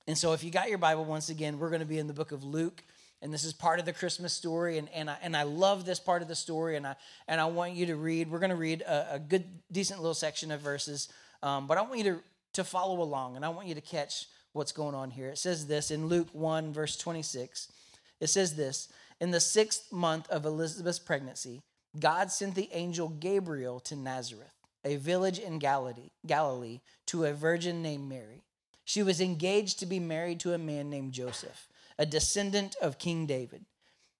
And 0.07 0.17
so, 0.17 0.33
if 0.33 0.43
you 0.43 0.51
got 0.51 0.69
your 0.69 0.77
Bible, 0.77 1.05
once 1.05 1.29
again, 1.29 1.59
we're 1.59 1.69
going 1.69 1.81
to 1.81 1.85
be 1.85 1.97
in 1.97 2.07
the 2.07 2.13
book 2.13 2.31
of 2.31 2.43
Luke. 2.43 2.83
And 3.21 3.31
this 3.31 3.43
is 3.43 3.53
part 3.53 3.79
of 3.79 3.85
the 3.85 3.93
Christmas 3.93 4.33
story. 4.33 4.77
And, 4.77 4.89
and, 4.89 5.09
I, 5.09 5.17
and 5.21 5.37
I 5.37 5.43
love 5.43 5.85
this 5.85 5.99
part 5.99 6.21
of 6.21 6.27
the 6.27 6.35
story. 6.35 6.75
And 6.75 6.87
I, 6.87 6.95
and 7.27 7.39
I 7.39 7.45
want 7.45 7.73
you 7.73 7.85
to 7.87 7.95
read, 7.95 8.31
we're 8.31 8.39
going 8.39 8.49
to 8.49 8.55
read 8.55 8.81
a, 8.81 9.15
a, 9.15 9.19
good, 9.19 9.45
decent 9.71 9.99
little 9.99 10.15
section 10.15 10.51
of 10.51 10.59
verses. 10.59 11.07
Um, 11.43 11.67
but 11.67 11.77
I 11.77 11.81
want 11.81 11.99
you 11.99 12.03
to, 12.05 12.19
to 12.53 12.63
follow 12.63 13.01
along 13.01 13.35
and 13.35 13.45
I 13.45 13.49
want 13.49 13.67
you 13.67 13.75
to 13.75 13.81
catch 13.81 14.25
what's 14.53 14.71
going 14.71 14.95
on 14.95 15.11
here. 15.11 15.29
It 15.29 15.37
says 15.37 15.67
this 15.67 15.91
in 15.91 16.07
Luke 16.07 16.29
1, 16.33 16.73
verse 16.73 16.97
26. 16.97 17.71
It 18.19 18.27
says 18.27 18.55
this 18.55 18.89
In 19.19 19.31
the 19.31 19.39
sixth 19.39 19.91
month 19.91 20.27
of 20.29 20.45
Elizabeth's 20.45 20.99
pregnancy, 20.99 21.61
God 21.99 22.31
sent 22.31 22.55
the 22.55 22.69
angel 22.71 23.09
Gabriel 23.09 23.79
to 23.81 23.95
Nazareth, 23.95 24.55
a 24.83 24.95
village 24.95 25.39
in 25.39 25.59
Galilee, 25.59 26.11
Galilee, 26.25 26.79
to 27.07 27.25
a 27.25 27.33
virgin 27.33 27.81
named 27.81 28.09
Mary. 28.09 28.43
She 28.83 29.03
was 29.03 29.21
engaged 29.21 29.79
to 29.79 29.85
be 29.85 29.99
married 29.99 30.39
to 30.41 30.53
a 30.53 30.57
man 30.57 30.89
named 30.89 31.13
Joseph, 31.13 31.67
a 31.97 32.05
descendant 32.05 32.75
of 32.81 32.97
King 32.97 33.25
David. 33.25 33.65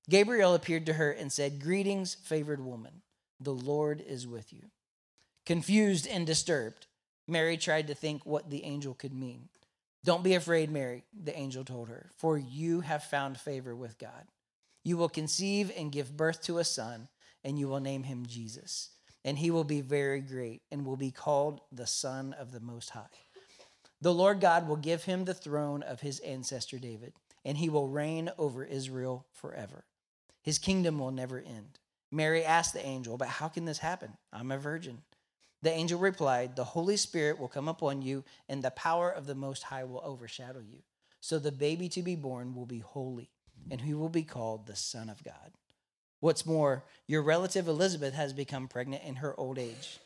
Gabriel 0.09 0.53
appeared 0.53 0.85
to 0.87 0.93
her 0.93 1.11
and 1.11 1.31
said, 1.31 1.61
Greetings, 1.61 2.15
favored 2.15 2.63
woman, 2.63 3.01
the 3.39 3.53
Lord 3.53 4.03
is 4.05 4.27
with 4.27 4.53
you. 4.53 4.63
Confused 5.45 6.07
and 6.07 6.27
disturbed, 6.27 6.87
Mary 7.27 7.57
tried 7.57 7.87
to 7.87 7.95
think 7.95 8.25
what 8.25 8.49
the 8.49 8.63
angel 8.63 8.93
could 8.93 9.13
mean. 9.13 9.49
Don't 10.03 10.23
be 10.23 10.33
afraid, 10.33 10.71
Mary, 10.71 11.03
the 11.13 11.37
angel 11.37 11.63
told 11.63 11.89
her, 11.89 12.09
for 12.17 12.37
you 12.37 12.81
have 12.81 13.03
found 13.03 13.39
favor 13.39 13.75
with 13.75 13.99
God. 13.99 14.25
You 14.83 14.97
will 14.97 15.09
conceive 15.09 15.71
and 15.77 15.91
give 15.91 16.17
birth 16.17 16.41
to 16.43 16.57
a 16.57 16.63
son, 16.63 17.07
and 17.43 17.59
you 17.59 17.67
will 17.67 17.79
name 17.79 18.03
him 18.03 18.25
Jesus. 18.25 18.89
And 19.23 19.37
he 19.37 19.51
will 19.51 19.63
be 19.63 19.81
very 19.81 20.21
great 20.21 20.61
and 20.71 20.85
will 20.85 20.97
be 20.97 21.11
called 21.11 21.61
the 21.71 21.87
Son 21.87 22.33
of 22.33 22.51
the 22.51 22.59
Most 22.59 22.91
High. 22.91 23.05
The 24.01 24.13
Lord 24.13 24.41
God 24.41 24.67
will 24.67 24.77
give 24.77 25.03
him 25.03 25.25
the 25.25 25.33
throne 25.33 25.83
of 25.83 26.01
his 26.01 26.19
ancestor 26.19 26.79
David, 26.79 27.13
and 27.45 27.57
he 27.57 27.69
will 27.69 27.87
reign 27.87 28.31
over 28.37 28.63
Israel 28.63 29.27
forever. 29.31 29.85
His 30.41 30.57
kingdom 30.57 30.97
will 30.97 31.11
never 31.11 31.37
end. 31.37 31.77
Mary 32.11 32.43
asked 32.43 32.73
the 32.73 32.85
angel, 32.85 33.17
But 33.17 33.27
how 33.27 33.47
can 33.47 33.65
this 33.65 33.77
happen? 33.77 34.17
I'm 34.33 34.51
a 34.51 34.57
virgin. 34.57 35.03
The 35.61 35.71
angel 35.71 35.99
replied, 35.99 36.55
The 36.55 36.63
Holy 36.63 36.97
Spirit 36.97 37.39
will 37.39 37.47
come 37.47 37.67
upon 37.67 38.01
you, 38.01 38.23
and 38.49 38.63
the 38.63 38.71
power 38.71 39.11
of 39.11 39.27
the 39.27 39.35
Most 39.35 39.63
High 39.63 39.83
will 39.83 40.01
overshadow 40.03 40.59
you. 40.59 40.79
So 41.19 41.37
the 41.37 41.51
baby 41.51 41.87
to 41.89 42.01
be 42.01 42.15
born 42.15 42.55
will 42.55 42.65
be 42.65 42.79
holy, 42.79 43.29
and 43.69 43.81
he 43.81 43.93
will 43.93 44.09
be 44.09 44.23
called 44.23 44.65
the 44.65 44.75
Son 44.75 45.07
of 45.09 45.23
God. 45.23 45.51
What's 46.21 46.45
more, 46.45 46.85
your 47.07 47.21
relative 47.21 47.67
Elizabeth 47.67 48.13
has 48.13 48.31
become 48.31 48.67
pregnant 48.67 49.03
in 49.03 49.15
her 49.15 49.37
old 49.37 49.59
age. 49.59 49.99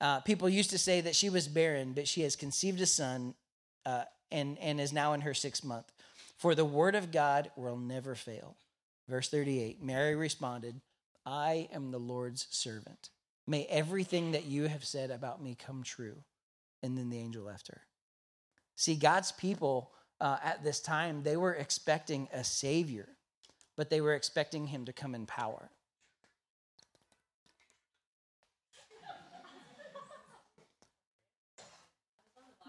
Uh, 0.00 0.20
people 0.20 0.48
used 0.48 0.70
to 0.70 0.78
say 0.78 1.00
that 1.02 1.14
she 1.14 1.28
was 1.28 1.48
barren, 1.48 1.92
but 1.92 2.08
she 2.08 2.22
has 2.22 2.36
conceived 2.36 2.80
a 2.80 2.86
son 2.86 3.34
uh, 3.84 4.04
and, 4.30 4.58
and 4.58 4.80
is 4.80 4.92
now 4.92 5.12
in 5.12 5.22
her 5.22 5.34
sixth 5.34 5.64
month. 5.64 5.92
For 6.38 6.54
the 6.54 6.64
word 6.64 6.94
of 6.94 7.12
God 7.12 7.50
will 7.56 7.76
never 7.76 8.14
fail. 8.14 8.56
Verse 9.08 9.28
38 9.28 9.82
Mary 9.82 10.14
responded, 10.14 10.80
I 11.24 11.68
am 11.72 11.90
the 11.90 11.98
Lord's 11.98 12.46
servant. 12.50 13.10
May 13.46 13.64
everything 13.66 14.32
that 14.32 14.44
you 14.44 14.64
have 14.64 14.84
said 14.84 15.10
about 15.10 15.42
me 15.42 15.56
come 15.56 15.82
true. 15.82 16.16
And 16.82 16.96
then 16.96 17.10
the 17.10 17.18
angel 17.18 17.44
left 17.44 17.68
her. 17.68 17.82
See, 18.76 18.94
God's 18.94 19.32
people 19.32 19.92
uh, 20.20 20.36
at 20.42 20.62
this 20.62 20.80
time, 20.80 21.22
they 21.22 21.36
were 21.36 21.54
expecting 21.54 22.28
a 22.32 22.44
savior, 22.44 23.08
but 23.76 23.90
they 23.90 24.00
were 24.00 24.14
expecting 24.14 24.66
him 24.66 24.84
to 24.86 24.92
come 24.92 25.14
in 25.14 25.26
power. 25.26 25.70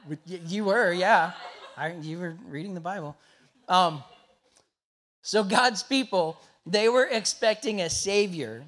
You 0.26 0.64
were, 0.64 0.94
yeah. 0.94 1.34
I, 1.76 1.94
you 2.02 2.18
were 2.18 2.38
reading 2.48 2.74
the 2.74 2.80
Bible. 2.80 3.18
Um, 3.68 4.04
so 5.22 5.44
God's 5.44 5.84
people, 5.84 6.40
they 6.66 6.88
were 6.88 7.06
expecting 7.06 7.82
a 7.82 7.90
savior, 7.90 8.64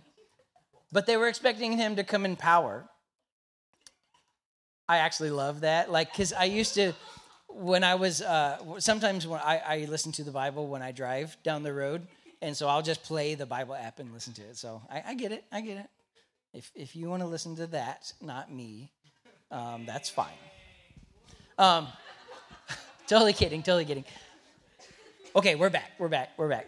but 0.91 1.05
they 1.05 1.15
were 1.15 1.29
expecting 1.29 1.77
him 1.77 1.95
to 1.95 2.03
come 2.03 2.25
in 2.25 2.35
power. 2.35 2.85
I 4.89 4.97
actually 4.97 5.31
love 5.31 5.61
that. 5.61 5.91
Like, 5.91 6.11
because 6.11 6.33
I 6.33 6.45
used 6.45 6.73
to, 6.73 6.93
when 7.47 7.83
I 7.83 7.95
was, 7.95 8.21
uh, 8.21 8.57
sometimes 8.79 9.25
when 9.25 9.39
I, 9.39 9.61
I 9.65 9.87
listen 9.89 10.11
to 10.13 10.23
the 10.23 10.31
Bible 10.31 10.67
when 10.67 10.81
I 10.81 10.91
drive 10.91 11.37
down 11.43 11.63
the 11.63 11.73
road, 11.73 12.05
and 12.41 12.55
so 12.55 12.67
I'll 12.67 12.81
just 12.81 13.03
play 13.03 13.35
the 13.35 13.45
Bible 13.45 13.75
app 13.75 13.99
and 13.99 14.13
listen 14.13 14.33
to 14.33 14.41
it. 14.41 14.57
So 14.57 14.81
I, 14.89 15.03
I 15.07 15.13
get 15.15 15.31
it. 15.31 15.43
I 15.51 15.61
get 15.61 15.77
it. 15.77 15.89
If, 16.53 16.71
if 16.73 16.95
you 16.95 17.09
want 17.09 17.21
to 17.21 17.27
listen 17.27 17.55
to 17.57 17.67
that, 17.67 18.11
not 18.21 18.51
me, 18.51 18.91
um, 19.51 19.85
that's 19.85 20.09
fine. 20.09 20.33
Um, 21.57 21.87
totally 23.07 23.33
kidding, 23.33 23.61
totally 23.61 23.85
kidding. 23.85 24.05
Okay, 25.35 25.55
we're 25.55 25.69
back, 25.69 25.91
we're 25.99 26.07
back, 26.07 26.29
we're 26.37 26.49
back. 26.49 26.65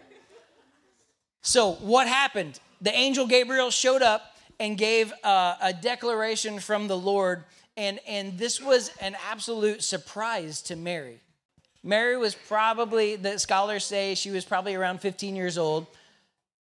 So, 1.40 1.72
what 1.72 2.06
happened? 2.06 2.60
The 2.80 2.94
angel 2.94 3.26
Gabriel 3.26 3.70
showed 3.70 4.02
up 4.02 4.36
and 4.60 4.78
gave 4.78 5.12
uh, 5.24 5.56
a 5.60 5.72
declaration 5.72 6.60
from 6.60 6.86
the 6.86 6.96
Lord, 6.96 7.42
and, 7.76 7.98
and 8.06 8.38
this 8.38 8.60
was 8.60 8.92
an 9.00 9.16
absolute 9.28 9.82
surprise 9.82 10.62
to 10.62 10.76
Mary. 10.76 11.18
Mary 11.84 12.16
was 12.16 12.34
probably, 12.34 13.16
the 13.16 13.38
scholars 13.38 13.84
say, 13.84 14.14
she 14.14 14.30
was 14.30 14.44
probably 14.44 14.74
around 14.74 15.00
15 15.00 15.34
years 15.34 15.58
old. 15.58 15.86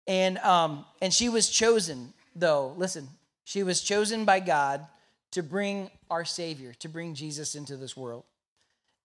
And, 0.08 0.38
um, 0.40 0.86
and 1.02 1.14
she 1.14 1.30
was 1.30 1.50
chosen, 1.50 2.14
though, 2.36 2.74
listen, 2.78 3.08
she 3.44 3.64
was 3.64 3.82
chosen 3.82 4.26
by 4.26 4.40
God 4.40 4.86
to 5.32 5.44
bring 5.44 5.90
our 6.10 6.26
Savior, 6.26 6.74
to 6.80 6.90
bring 6.90 7.14
Jesus 7.14 7.56
into 7.56 7.78
this 7.78 7.96
world. 7.96 8.24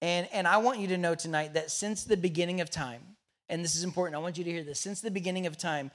And, 0.02 0.28
and 0.32 0.46
I 0.46 0.58
want 0.58 0.80
you 0.80 0.88
to 0.88 0.99
know 0.99 1.14
tonight 1.14 1.54
that 1.54 1.70
since 1.70 2.04
the 2.04 2.16
beginning 2.16 2.61
of 2.61 2.70
time, 2.70 3.00
and 3.49 3.62
this 3.62 3.76
is 3.76 3.84
important, 3.84 4.16
I 4.16 4.18
want 4.18 4.38
you 4.38 4.44
to 4.44 4.50
hear 4.50 4.62
this. 4.62 4.80
Since 4.80 5.00
the 5.00 5.11
beginning 5.11 5.46
of 5.46 5.56
time, 5.56 5.90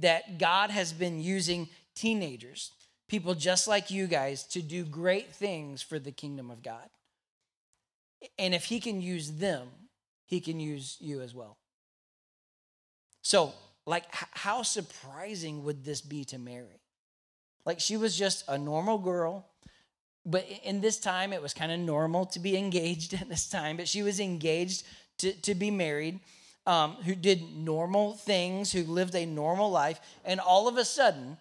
that 0.00 0.38
God 0.38 0.70
has 0.70 0.92
been 0.92 1.20
using 1.20 1.68
teenagers, 1.94 2.72
people 3.08 3.34
just 3.34 3.68
like 3.68 3.90
you 3.90 4.06
guys, 4.06 4.44
to 4.44 4.62
do 4.62 4.84
great 4.84 5.32
things 5.32 5.82
for 5.82 5.98
the 5.98 6.12
kingdom 6.12 6.50
of 6.50 6.62
God. 6.62 6.88
And 8.38 8.54
if 8.54 8.64
He 8.64 8.80
can 8.80 9.00
use 9.00 9.32
them, 9.32 9.68
He 10.26 10.40
can 10.40 10.60
use 10.60 10.96
you 11.00 11.20
as 11.20 11.34
well. 11.34 11.58
So, 13.22 13.52
like, 13.86 14.04
how 14.10 14.62
surprising 14.62 15.64
would 15.64 15.84
this 15.84 16.00
be 16.00 16.24
to 16.26 16.38
Mary? 16.38 16.80
Like, 17.64 17.80
she 17.80 17.96
was 17.96 18.16
just 18.16 18.44
a 18.48 18.56
normal 18.56 18.98
girl 18.98 19.46
but 20.28 20.46
in 20.62 20.80
this 20.80 20.98
time 20.98 21.32
it 21.32 21.42
was 21.42 21.54
kind 21.54 21.72
of 21.72 21.78
normal 21.80 22.26
to 22.26 22.38
be 22.38 22.56
engaged 22.64 23.14
at 23.14 23.28
this 23.28 23.48
time 23.48 23.76
but 23.76 23.88
she 23.88 24.02
was 24.02 24.20
engaged 24.20 24.84
to, 25.18 25.32
to 25.40 25.54
be 25.54 25.70
married 25.70 26.20
um, 26.66 26.92
who 27.04 27.14
did 27.14 27.42
normal 27.56 28.12
things 28.12 28.70
who 28.70 28.84
lived 28.84 29.14
a 29.14 29.26
normal 29.26 29.70
life 29.70 30.00
and 30.24 30.38
all 30.38 30.68
of 30.68 30.76
a 30.76 30.84
sudden 30.84 31.38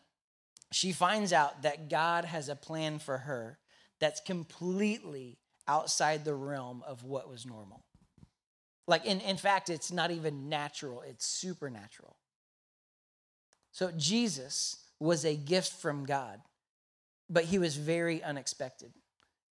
she 0.72 0.92
finds 0.92 1.34
out 1.34 1.62
that 1.62 1.90
god 1.90 2.26
has 2.26 2.50
a 2.50 2.56
plan 2.56 2.98
for 2.98 3.20
her 3.20 3.60
that's 4.00 4.22
completely 4.22 5.38
outside 5.68 6.26
the 6.26 6.34
realm 6.34 6.84
of 6.88 7.04
what 7.04 7.30
was 7.30 7.46
normal. 7.46 7.84
Like 8.88 9.06
in, 9.06 9.20
in 9.22 9.38
fact 9.38 9.70
it's 9.70 9.92
not 9.92 10.12
even 10.12 10.50
natural 10.50 11.02
it's 11.02 11.26
supernatural. 11.26 12.16
So 13.72 13.92
jesus 13.96 14.78
was 15.00 15.26
a 15.26 15.36
gift 15.36 15.74
from 15.74 16.06
god 16.06 16.42
but 17.30 17.46
he 17.46 17.60
was 17.60 17.76
very 17.76 18.24
unexpected. 18.24 18.92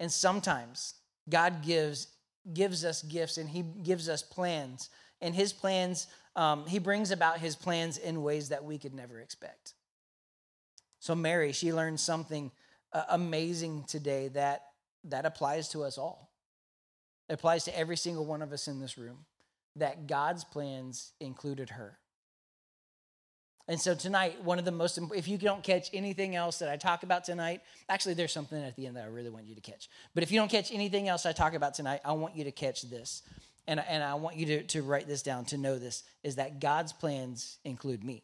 And 0.00 0.10
sometimes 0.10 0.94
God 1.28 1.62
gives 1.62 2.08
gives 2.54 2.84
us 2.84 3.02
gifts 3.02 3.38
and 3.38 3.48
he 3.48 3.62
gives 3.62 4.08
us 4.08 4.22
plans. 4.22 4.88
And 5.20 5.34
his 5.34 5.52
plans 5.52 6.06
um, 6.36 6.66
he 6.66 6.78
brings 6.78 7.10
about 7.10 7.38
his 7.38 7.56
plans 7.56 7.96
in 7.96 8.22
ways 8.22 8.50
that 8.50 8.64
we 8.64 8.78
could 8.78 8.94
never 8.94 9.20
expect. 9.20 9.74
So 10.98 11.14
mary 11.14 11.52
she 11.52 11.72
learned 11.72 12.00
something 12.00 12.50
uh, 12.92 13.04
amazing 13.10 13.84
today 13.84 14.28
that 14.28 14.65
that 15.10 15.26
applies 15.26 15.68
to 15.68 15.82
us 15.82 15.98
all 15.98 16.30
it 17.28 17.34
applies 17.34 17.64
to 17.64 17.76
every 17.76 17.96
single 17.96 18.24
one 18.24 18.42
of 18.42 18.52
us 18.52 18.68
in 18.68 18.80
this 18.80 18.96
room 18.96 19.24
that 19.74 20.06
god's 20.06 20.44
plans 20.44 21.12
included 21.20 21.70
her 21.70 21.98
and 23.68 23.80
so 23.80 23.94
tonight, 23.96 24.42
one 24.44 24.60
of 24.60 24.64
the 24.64 24.70
most, 24.70 24.98
if 25.14 25.26
you 25.26 25.38
don't 25.38 25.62
catch 25.62 25.90
anything 25.92 26.36
else 26.36 26.60
that 26.60 26.68
I 26.68 26.76
talk 26.76 27.02
about 27.02 27.24
tonight, 27.24 27.62
actually, 27.88 28.14
there's 28.14 28.32
something 28.32 28.62
at 28.62 28.76
the 28.76 28.86
end 28.86 28.96
that 28.96 29.04
I 29.04 29.08
really 29.08 29.30
want 29.30 29.46
you 29.46 29.56
to 29.56 29.60
catch. 29.60 29.88
But 30.14 30.22
if 30.22 30.30
you 30.30 30.38
don't 30.38 30.50
catch 30.50 30.72
anything 30.72 31.08
else 31.08 31.26
I 31.26 31.32
talk 31.32 31.54
about 31.54 31.74
tonight, 31.74 32.00
I 32.04 32.12
want 32.12 32.36
you 32.36 32.44
to 32.44 32.52
catch 32.52 32.82
this. 32.82 33.22
And, 33.66 33.80
and 33.80 34.04
I 34.04 34.14
want 34.14 34.36
you 34.36 34.46
to, 34.46 34.62
to 34.62 34.82
write 34.82 35.08
this 35.08 35.22
down 35.22 35.46
to 35.46 35.58
know 35.58 35.78
this 35.78 36.04
is 36.22 36.36
that 36.36 36.60
God's 36.60 36.92
plans 36.92 37.58
include 37.64 38.04
me. 38.04 38.22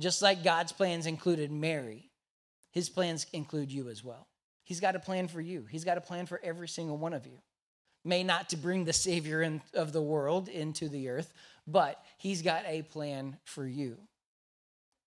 Just 0.00 0.22
like 0.22 0.42
God's 0.42 0.72
plans 0.72 1.04
included 1.06 1.52
Mary, 1.52 2.10
his 2.70 2.88
plans 2.88 3.26
include 3.34 3.70
you 3.70 3.90
as 3.90 4.02
well. 4.02 4.26
He's 4.72 4.80
got 4.80 4.96
a 4.96 5.00
plan 5.00 5.28
for 5.28 5.42
you, 5.42 5.66
he's 5.70 5.84
got 5.84 5.98
a 5.98 6.00
plan 6.00 6.24
for 6.24 6.40
every 6.42 6.66
single 6.66 6.96
one 6.96 7.12
of 7.12 7.26
you. 7.26 7.42
May 8.06 8.24
not 8.24 8.48
to 8.48 8.56
bring 8.56 8.86
the 8.86 8.94
Savior 8.94 9.42
in, 9.42 9.60
of 9.74 9.92
the 9.92 10.00
world 10.00 10.48
into 10.48 10.88
the 10.88 11.10
earth, 11.10 11.30
but 11.66 12.02
he's 12.16 12.40
got 12.40 12.64
a 12.66 12.80
plan 12.80 13.36
for 13.44 13.66
you. 13.66 13.98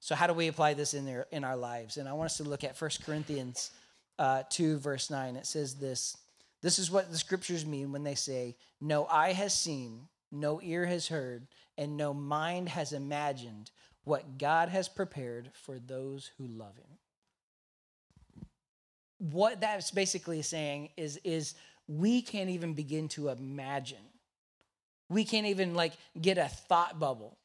So, 0.01 0.13
how 0.13 0.27
do 0.27 0.34
we 0.34 0.50
apply 0.50 0.75
this 0.75 0.93
in 0.93 1.03
there 1.03 1.25
in 1.31 1.43
our 1.43 1.57
lives? 1.57 1.98
And 1.98 2.07
I 2.07 2.13
want 2.13 2.27
us 2.27 2.38
to 2.38 2.43
look 2.43 2.63
at 2.63 2.79
1 2.79 2.91
Corinthians 3.03 3.72
uh, 4.19 4.43
2, 4.51 4.77
verse 4.77 5.10
9. 5.10 5.36
It 5.36 5.48
says 5.48 5.74
this 5.74 6.15
This 6.62 6.77
is 6.77 6.91
what 6.91 7.12
the 7.12 7.17
scriptures 7.17 7.65
mean 7.65 7.91
when 7.91 8.03
they 8.03 8.13
say, 8.13 8.57
No 8.79 9.07
eye 9.07 9.34
has 9.34 9.60
seen, 9.60 10.10
no 10.31 10.62
ear 10.62 10.86
has 10.86 11.07
heard, 11.07 11.48
and 11.75 11.98
no 11.98 12.13
mind 12.13 12.69
has 12.69 12.93
imagined 12.93 13.72
what 14.03 14.38
God 14.38 14.69
has 14.69 14.88
prepared 14.88 15.50
for 15.53 15.79
those 15.79 16.29
who 16.38 16.45
love 16.45 16.77
him. 16.77 16.95
What 19.32 19.62
that's 19.62 19.91
basically 19.91 20.41
saying 20.41 20.89
is, 20.98 21.20
is 21.24 21.55
we 21.88 22.22
can't 22.22 22.50
even 22.50 22.74
begin 22.74 23.08
to 23.10 23.29
imagine. 23.29 23.98
We 25.10 25.24
can't 25.24 25.48
even 25.48 25.74
like 25.75 25.94
get 26.20 26.38
a 26.38 26.48
thought 26.48 27.00
bubble 27.00 27.38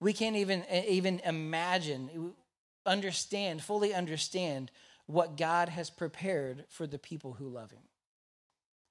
we 0.00 0.14
can't 0.14 0.36
even 0.36 0.64
even 0.70 1.20
imagine, 1.24 2.32
understand, 2.86 3.62
fully 3.62 3.94
understand 3.94 4.70
what 5.06 5.36
God 5.36 5.68
has 5.68 5.90
prepared 5.90 6.64
for 6.68 6.86
the 6.86 6.98
people 6.98 7.34
who 7.34 7.48
love 7.48 7.70
him. 7.70 7.82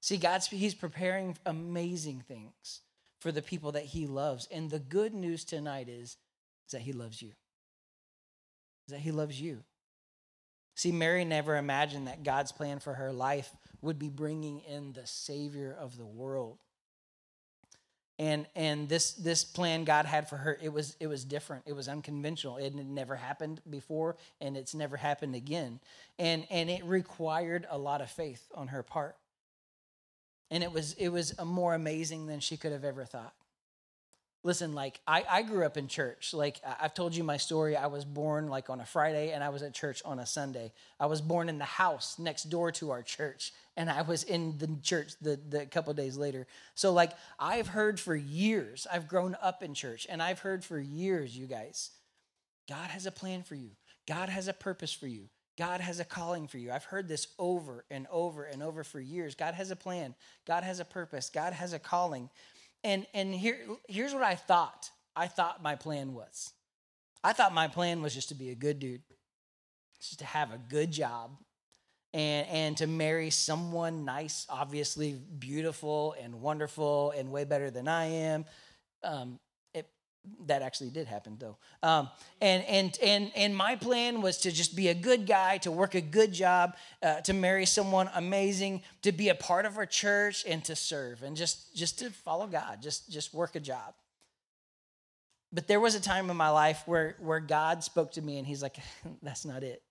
See, 0.01 0.17
God's 0.17 0.47
He's 0.47 0.75
preparing 0.75 1.37
amazing 1.45 2.23
things 2.27 2.81
for 3.19 3.31
the 3.31 3.41
people 3.41 3.73
that 3.73 3.85
He 3.85 4.07
loves. 4.07 4.47
And 4.51 4.69
the 4.69 4.79
good 4.79 5.13
news 5.13 5.43
tonight 5.43 5.89
is, 5.89 6.15
is 6.67 6.71
that 6.71 6.81
He 6.81 6.93
loves 6.93 7.21
you. 7.21 7.31
Is 8.87 8.93
that 8.93 8.99
He 8.99 9.11
loves 9.11 9.41
you. 9.41 9.63
See, 10.79 10.93
Mary 10.93 11.25
never 11.25 11.57
imagined 11.57 12.07
that 12.07 12.23
God's 12.23 12.53
plan 12.53 12.79
for 12.79 12.93
her 12.93 13.11
life 13.11 13.53
would 13.81 13.99
be 13.99 14.07
bringing 14.07 14.61
in 14.61 14.93
the 14.93 15.05
Savior 15.05 15.75
of 15.77 15.97
the 15.97 16.05
world. 16.05 16.57
And, 18.17 18.45
and 18.55 18.87
this, 18.87 19.11
this 19.11 19.43
plan 19.43 19.83
God 19.83 20.05
had 20.05 20.29
for 20.29 20.37
her, 20.37 20.57
it 20.61 20.71
was, 20.71 20.95
it 21.01 21.07
was 21.07 21.25
different. 21.25 21.63
It 21.65 21.73
was 21.73 21.89
unconventional. 21.89 22.55
It 22.55 22.73
had 22.75 22.87
never 22.87 23.17
happened 23.17 23.59
before, 23.69 24.15
and 24.39 24.55
it's 24.55 24.73
never 24.73 24.95
happened 24.95 25.35
again. 25.35 25.81
And, 26.17 26.47
and 26.49 26.69
it 26.69 26.85
required 26.85 27.67
a 27.69 27.77
lot 27.77 27.99
of 27.99 28.09
faith 28.09 28.47
on 28.55 28.69
her 28.69 28.81
part 28.81 29.17
and 30.49 30.63
it 30.63 30.71
was 30.71 30.93
it 30.93 31.09
was 31.09 31.37
more 31.43 31.75
amazing 31.75 32.25
than 32.25 32.39
she 32.39 32.57
could 32.57 32.71
have 32.71 32.83
ever 32.83 33.05
thought 33.05 33.33
listen 34.43 34.73
like 34.73 34.99
I, 35.05 35.25
I 35.29 35.41
grew 35.41 35.65
up 35.65 35.77
in 35.77 35.87
church 35.87 36.33
like 36.33 36.61
i've 36.79 36.93
told 36.93 37.15
you 37.15 37.23
my 37.23 37.37
story 37.37 37.75
i 37.75 37.87
was 37.87 38.05
born 38.05 38.47
like 38.47 38.69
on 38.69 38.79
a 38.79 38.85
friday 38.85 39.31
and 39.31 39.43
i 39.43 39.49
was 39.49 39.63
at 39.63 39.73
church 39.73 40.01
on 40.05 40.19
a 40.19 40.25
sunday 40.25 40.71
i 40.99 41.05
was 41.05 41.21
born 41.21 41.49
in 41.49 41.57
the 41.57 41.65
house 41.65 42.17
next 42.17 42.43
door 42.43 42.71
to 42.73 42.91
our 42.91 43.03
church 43.03 43.53
and 43.75 43.89
i 43.89 44.01
was 44.01 44.23
in 44.23 44.57
the 44.57 44.69
church 44.81 45.13
the, 45.21 45.39
the 45.49 45.65
couple 45.65 45.93
days 45.93 46.17
later 46.17 46.47
so 46.75 46.93
like 46.93 47.11
i've 47.37 47.67
heard 47.67 47.99
for 47.99 48.15
years 48.15 48.87
i've 48.91 49.07
grown 49.07 49.35
up 49.41 49.61
in 49.61 49.73
church 49.73 50.07
and 50.09 50.21
i've 50.21 50.39
heard 50.39 50.63
for 50.63 50.79
years 50.79 51.37
you 51.37 51.45
guys 51.45 51.91
god 52.67 52.89
has 52.89 53.05
a 53.05 53.11
plan 53.11 53.43
for 53.43 53.55
you 53.55 53.71
god 54.07 54.29
has 54.29 54.47
a 54.47 54.53
purpose 54.53 54.93
for 54.93 55.07
you 55.07 55.29
God 55.57 55.81
has 55.81 55.99
a 55.99 56.05
calling 56.05 56.47
for 56.47 56.57
you. 56.57 56.71
I've 56.71 56.85
heard 56.85 57.09
this 57.09 57.27
over 57.37 57.83
and 57.91 58.07
over 58.09 58.45
and 58.45 58.63
over 58.63 58.85
for 58.85 59.01
years. 59.01 59.35
God 59.35 59.55
has 59.55 59.71
a 59.71 59.75
plan. 59.75 60.15
God 60.47 60.63
has 60.63 60.79
a 60.79 60.85
purpose. 60.85 61.29
God 61.29 61.51
has 61.51 61.73
a 61.73 61.79
calling. 61.79 62.29
And 62.83 63.05
and 63.13 63.33
here 63.33 63.59
here's 63.87 64.13
what 64.13 64.23
I 64.23 64.35
thought. 64.35 64.89
I 65.15 65.27
thought 65.27 65.61
my 65.61 65.75
plan 65.75 66.13
was. 66.13 66.53
I 67.23 67.33
thought 67.33 67.53
my 67.53 67.67
plan 67.67 68.01
was 68.01 68.13
just 68.13 68.29
to 68.29 68.35
be 68.35 68.49
a 68.51 68.55
good 68.55 68.79
dude. 68.79 69.01
Just 69.99 70.19
to 70.19 70.25
have 70.25 70.53
a 70.53 70.57
good 70.57 70.91
job 70.91 71.31
and 72.13 72.47
and 72.47 72.77
to 72.77 72.87
marry 72.87 73.29
someone 73.29 74.05
nice, 74.05 74.45
obviously 74.49 75.13
beautiful 75.37 76.15
and 76.21 76.41
wonderful 76.41 77.11
and 77.11 77.31
way 77.31 77.43
better 77.43 77.69
than 77.69 77.87
I 77.87 78.05
am. 78.05 78.45
Um, 79.03 79.39
that 80.45 80.61
actually 80.61 80.89
did 80.89 81.07
happen 81.07 81.37
though. 81.39 81.57
Um, 81.81 82.09
and 82.41 82.63
and 82.65 82.97
and 83.01 83.31
and 83.35 83.55
my 83.55 83.75
plan 83.75 84.21
was 84.21 84.37
to 84.39 84.51
just 84.51 84.75
be 84.75 84.89
a 84.89 84.93
good 84.93 85.25
guy 85.25 85.57
to 85.59 85.71
work 85.71 85.95
a 85.95 86.01
good 86.01 86.33
job 86.33 86.75
uh, 87.01 87.21
to 87.21 87.33
marry 87.33 87.65
someone 87.65 88.09
amazing 88.13 88.81
to 89.03 89.11
be 89.11 89.29
a 89.29 89.35
part 89.35 89.65
of 89.65 89.77
our 89.77 89.85
church 89.85 90.43
and 90.47 90.63
to 90.65 90.75
serve 90.75 91.23
and 91.23 91.37
just 91.37 91.75
just 91.75 91.99
to 91.99 92.09
follow 92.09 92.47
god 92.47 92.81
just 92.81 93.09
just 93.11 93.33
work 93.33 93.55
a 93.55 93.59
job. 93.59 93.93
But 95.51 95.67
there 95.67 95.79
was 95.79 95.95
a 95.95 96.01
time 96.01 96.29
in 96.29 96.37
my 96.37 96.49
life 96.49 96.83
where 96.85 97.15
where 97.19 97.39
god 97.39 97.83
spoke 97.83 98.11
to 98.13 98.21
me 98.21 98.37
and 98.37 98.47
he's 98.47 98.61
like 98.61 98.77
that's 99.21 99.45
not 99.45 99.63
it. 99.63 99.81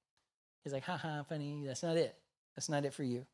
He's 0.64 0.72
like 0.72 0.84
haha 0.84 1.22
funny 1.22 1.64
that's 1.66 1.82
not 1.82 1.96
it. 1.96 2.14
That's 2.54 2.68
not 2.68 2.84
it 2.84 2.92
for 2.92 3.04
you. 3.04 3.26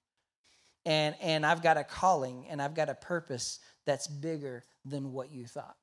And 0.87 1.17
and 1.21 1.45
i've 1.47 1.63
got 1.63 1.77
a 1.77 1.85
calling 1.85 2.47
and 2.49 2.61
i've 2.61 2.75
got 2.75 2.89
a 2.89 2.95
purpose 2.95 3.59
that's 3.87 4.07
bigger 4.07 4.63
than 4.85 5.13
what 5.13 5.33
you 5.33 5.47
thought 5.47 5.77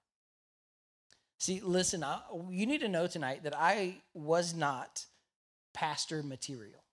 See, 1.42 1.60
listen, 1.60 2.04
I, 2.04 2.20
you 2.52 2.68
need 2.68 2.82
to 2.82 2.88
know 2.88 3.08
tonight 3.08 3.46
that 3.46 3.58
I 3.58 3.96
was 4.14 4.54
not 4.54 5.08
pastor 5.74 6.22
material. 6.22 6.84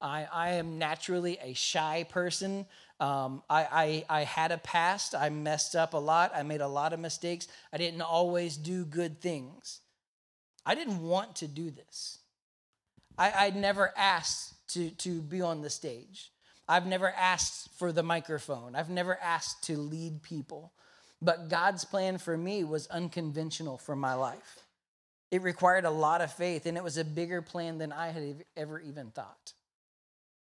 I, 0.00 0.26
I 0.32 0.50
am 0.54 0.80
naturally 0.80 1.38
a 1.40 1.52
shy 1.52 2.04
person. 2.08 2.66
Um, 2.98 3.44
I, 3.48 4.04
I, 4.10 4.20
I 4.20 4.24
had 4.24 4.50
a 4.50 4.58
past. 4.58 5.14
I 5.14 5.28
messed 5.28 5.76
up 5.76 5.94
a 5.94 5.98
lot. 5.98 6.32
I 6.34 6.42
made 6.42 6.60
a 6.60 6.66
lot 6.66 6.92
of 6.92 6.98
mistakes. 6.98 7.46
I 7.72 7.76
didn't 7.76 8.02
always 8.02 8.56
do 8.56 8.84
good 8.84 9.20
things. 9.20 9.78
I 10.66 10.74
didn't 10.74 11.00
want 11.00 11.36
to 11.36 11.46
do 11.46 11.70
this. 11.70 12.18
I, 13.16 13.30
I'd 13.30 13.54
never 13.54 13.92
asked 13.96 14.54
to, 14.72 14.90
to 14.90 15.22
be 15.22 15.40
on 15.40 15.62
the 15.62 15.70
stage. 15.70 16.32
I've 16.68 16.86
never 16.86 17.12
asked 17.12 17.68
for 17.78 17.92
the 17.92 18.02
microphone. 18.02 18.74
I've 18.74 18.90
never 18.90 19.16
asked 19.22 19.62
to 19.66 19.76
lead 19.76 20.24
people. 20.24 20.72
But 21.22 21.48
God's 21.48 21.84
plan 21.84 22.18
for 22.18 22.36
me 22.36 22.64
was 22.64 22.86
unconventional 22.86 23.76
for 23.76 23.94
my 23.94 24.14
life. 24.14 24.60
It 25.30 25.42
required 25.42 25.84
a 25.84 25.90
lot 25.90 26.22
of 26.22 26.32
faith, 26.32 26.66
and 26.66 26.76
it 26.76 26.84
was 26.84 26.96
a 26.96 27.04
bigger 27.04 27.42
plan 27.42 27.78
than 27.78 27.92
I 27.92 28.08
had 28.08 28.44
ever 28.56 28.80
even 28.80 29.10
thought. 29.10 29.52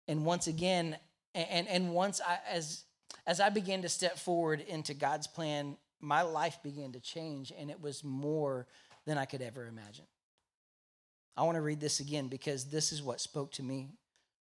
And 0.08 0.24
once 0.24 0.46
again, 0.46 0.96
and, 1.34 1.68
and 1.68 1.92
once 1.92 2.20
I, 2.20 2.38
as, 2.50 2.84
as 3.26 3.40
I 3.40 3.50
began 3.50 3.82
to 3.82 3.88
step 3.88 4.18
forward 4.18 4.60
into 4.60 4.94
God's 4.94 5.26
plan, 5.26 5.76
my 6.00 6.22
life 6.22 6.58
began 6.62 6.92
to 6.92 7.00
change, 7.00 7.52
and 7.56 7.70
it 7.70 7.80
was 7.80 8.02
more 8.02 8.66
than 9.04 9.18
I 9.18 9.24
could 9.24 9.42
ever 9.42 9.66
imagine. 9.66 10.06
I 11.36 11.42
want 11.42 11.56
to 11.56 11.62
read 11.62 11.80
this 11.80 12.00
again 12.00 12.28
because 12.28 12.66
this 12.66 12.92
is 12.92 13.02
what 13.02 13.20
spoke 13.20 13.52
to 13.52 13.62
me. 13.62 13.88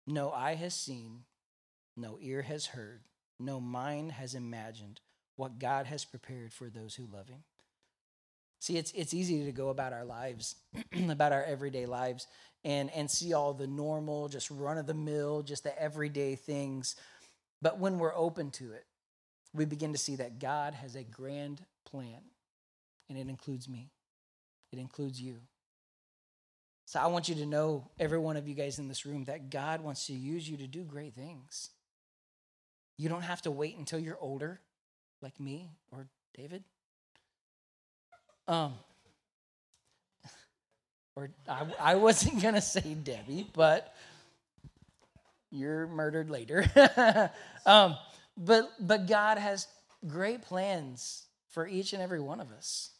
No 0.06 0.32
eye 0.32 0.54
has 0.54 0.74
seen, 0.74 1.24
no 1.96 2.18
ear 2.20 2.42
has 2.42 2.66
heard, 2.66 3.02
no 3.38 3.60
mind 3.60 4.12
has 4.12 4.34
imagined 4.34 5.00
what 5.36 5.58
God 5.58 5.86
has 5.86 6.04
prepared 6.04 6.52
for 6.52 6.68
those 6.68 6.94
who 6.94 7.06
love 7.12 7.28
Him. 7.28 7.42
See, 8.62 8.76
it's, 8.76 8.92
it's 8.92 9.12
easy 9.12 9.44
to 9.44 9.52
go 9.52 9.70
about 9.70 9.92
our 9.92 10.04
lives, 10.04 10.54
about 11.08 11.32
our 11.32 11.42
everyday 11.42 11.84
lives, 11.84 12.28
and, 12.64 12.90
and 12.94 13.10
see 13.10 13.32
all 13.32 13.54
the 13.54 13.66
normal, 13.66 14.28
just 14.28 14.50
run 14.50 14.78
of 14.78 14.86
the 14.86 14.94
mill, 14.94 15.42
just 15.42 15.64
the 15.64 15.82
everyday 15.82 16.36
things. 16.36 16.94
But 17.60 17.80
when 17.80 17.98
we're 17.98 18.14
open 18.14 18.50
to 18.52 18.72
it, 18.72 18.84
we 19.52 19.64
begin 19.64 19.92
to 19.92 19.98
see 19.98 20.16
that 20.16 20.38
God 20.38 20.74
has 20.74 20.94
a 20.94 21.02
grand 21.02 21.60
plan, 21.84 22.20
and 23.08 23.18
it 23.18 23.28
includes 23.28 23.68
me, 23.68 23.90
it 24.72 24.78
includes 24.78 25.20
you. 25.20 25.38
So 26.84 27.00
I 27.00 27.06
want 27.06 27.28
you 27.28 27.34
to 27.36 27.46
know, 27.46 27.88
every 27.98 28.18
one 28.18 28.36
of 28.36 28.46
you 28.46 28.54
guys 28.54 28.78
in 28.78 28.86
this 28.86 29.06
room, 29.06 29.24
that 29.24 29.50
God 29.50 29.80
wants 29.80 30.06
to 30.06 30.12
use 30.12 30.48
you 30.48 30.56
to 30.58 30.66
do 30.66 30.84
great 30.84 31.14
things. 31.14 31.70
You 32.98 33.08
don't 33.08 33.22
have 33.22 33.42
to 33.42 33.50
wait 33.50 33.76
until 33.76 33.98
you're 33.98 34.18
older 34.20 34.60
like 35.22 35.38
me 35.38 35.70
or 35.90 36.06
David. 36.36 36.64
Um, 38.48 38.74
or 41.14 41.30
I, 41.48 41.66
I 41.80 41.94
wasn't 41.94 42.42
going 42.42 42.54
to 42.54 42.60
say 42.60 42.94
Debbie, 42.94 43.46
but 43.54 43.94
you're 45.50 45.86
murdered 45.86 46.30
later. 46.30 46.64
um, 47.66 47.96
but, 48.36 48.70
but 48.80 49.06
God 49.06 49.38
has 49.38 49.66
great 50.06 50.42
plans 50.42 51.26
for 51.50 51.66
each 51.66 51.92
and 51.92 52.02
every 52.02 52.20
one 52.20 52.40
of 52.40 52.50
us. 52.50 52.90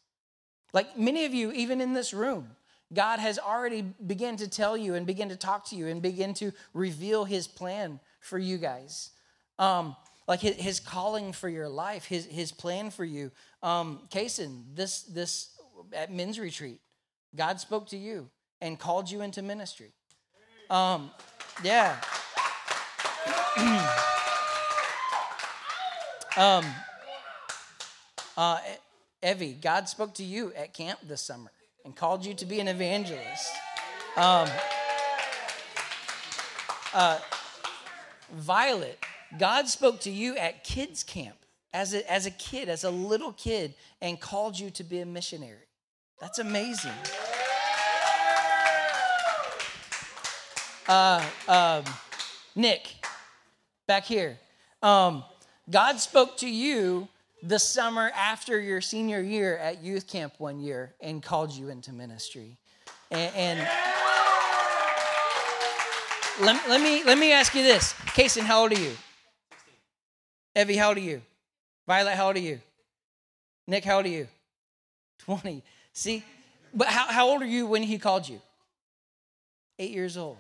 Like 0.73 0.97
many 0.97 1.25
of 1.25 1.35
you, 1.35 1.53
even 1.53 1.81
in 1.81 1.93
this 1.93 2.15
room, 2.15 2.49
God 2.93 3.19
has 3.19 3.39
already 3.39 3.83
begun 3.83 4.37
to 4.37 4.49
tell 4.49 4.77
you 4.77 4.95
and 4.95 5.07
begin 5.07 5.31
to 5.31 5.37
talk 5.37 5.65
to 5.71 5.77
you 5.77 5.87
and 5.87 6.03
begin 6.03 6.35
to 6.35 6.53
reveal 6.75 7.25
his 7.25 7.49
plan 7.49 8.01
for 8.21 8.39
you 8.39 8.59
guys. 8.59 9.11
Um, 9.59 9.97
like 10.33 10.41
his, 10.41 10.57
his 10.57 10.81
calling 10.81 11.31
for 11.35 11.47
your 11.47 11.69
life, 11.69 12.07
his, 12.07 12.25
his 12.25 12.53
plan 12.53 12.89
for 12.91 13.05
you. 13.05 13.31
Um, 13.63 14.01
Kason, 14.09 14.63
this, 14.75 15.03
this 15.03 15.51
at 15.93 16.11
men's 16.11 16.41
retreat, 16.41 16.81
God 17.37 17.61
spoke 17.61 17.89
to 17.89 17.99
you 17.99 18.31
and 18.63 18.79
called 18.79 19.11
you 19.11 19.21
into 19.21 19.43
ministry. 19.43 19.93
Um, 20.71 21.11
yeah. 21.63 22.01
um, 26.39 26.65
uh, 28.35 28.59
Evie, 29.23 29.53
God 29.53 29.87
spoke 29.87 30.15
to 30.15 30.25
you 30.25 30.55
at 30.55 30.73
camp 30.73 30.99
this 31.07 31.21
summer 31.21 31.51
and 31.85 31.95
called 31.95 32.25
you 32.25 32.33
to 32.33 32.47
be 32.47 32.59
an 32.59 32.69
evangelist. 32.69 33.53
Um, 34.17 34.49
uh, 36.95 37.19
Violet, 38.33 38.99
God 39.39 39.69
spoke 39.69 40.01
to 40.01 40.11
you 40.11 40.37
at 40.37 40.65
kids' 40.65 41.03
camp 41.03 41.37
as 41.73 41.95
a, 41.95 42.11
as 42.11 42.27
a 42.27 42.31
kid, 42.31 42.69
as 42.69 42.85
a 42.85 42.91
little 42.91 43.33
kid, 43.33 43.75
and 44.01 44.21
called 44.21 44.59
you 44.59 44.71
to 44.71 44.85
be 44.85 45.01
a 45.01 45.07
missionary. 45.07 45.69
That's 46.21 46.39
amazing. 46.39 46.93
Uh, 50.87 51.25
um, 51.49 51.85
Nick, 52.55 52.95
back 53.87 54.05
here. 54.05 54.39
Um, 54.83 55.25
God 55.71 55.99
spoke 55.99 56.37
to 56.39 56.49
you 56.49 57.09
the 57.43 57.59
summer 57.59 58.11
after 58.15 58.61
your 58.61 58.81
senior 58.81 59.21
year 59.21 59.57
at 59.59 59.83
youth 59.83 60.07
camp 60.07 60.35
one 60.39 60.61
year 60.61 60.95
and 61.01 61.23
called 61.23 61.53
you 61.53 61.69
into 61.69 61.93
ministry. 61.93 62.57
And, 63.11 63.35
and 63.35 63.69
let, 66.41 66.69
let, 66.69 66.81
me, 66.81 67.03
let 67.05 67.19
me 67.19 67.33
ask 67.33 67.55
you 67.55 67.63
this. 67.63 67.95
Kason, 68.15 68.43
how 68.43 68.63
old 68.63 68.73
are 68.73 68.81
you? 68.81 68.93
Evie, 70.57 70.77
how 70.77 70.89
old 70.89 70.99
are 70.99 71.01
you? 71.01 71.23
Violet, 71.87 72.15
how 72.15 72.27
old 72.29 72.37
are 72.37 72.41
you? 72.41 72.61
Nick, 73.67 73.85
how 73.85 73.97
old 73.97 74.07
are 74.07 74.11
you? 74.11 74.29
20. 75.21 75.63
See, 75.93 76.25
but 76.75 76.89
how, 76.89 77.07
how 77.07 77.29
old 77.29 77.43
are 77.43 77.47
you 77.47 77.67
when 77.67 77.83
he 77.83 77.99
called 77.99 78.29
you? 78.29 78.41
Eight 79.79 79.91
years 79.91 80.17
old. 80.17 80.39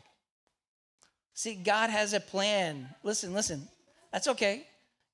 See, 1.34 1.54
God 1.54 1.90
has 1.90 2.12
a 2.12 2.20
plan. 2.20 2.88
Listen, 3.02 3.32
listen. 3.32 3.68
That's 4.12 4.28
okay. 4.28 4.66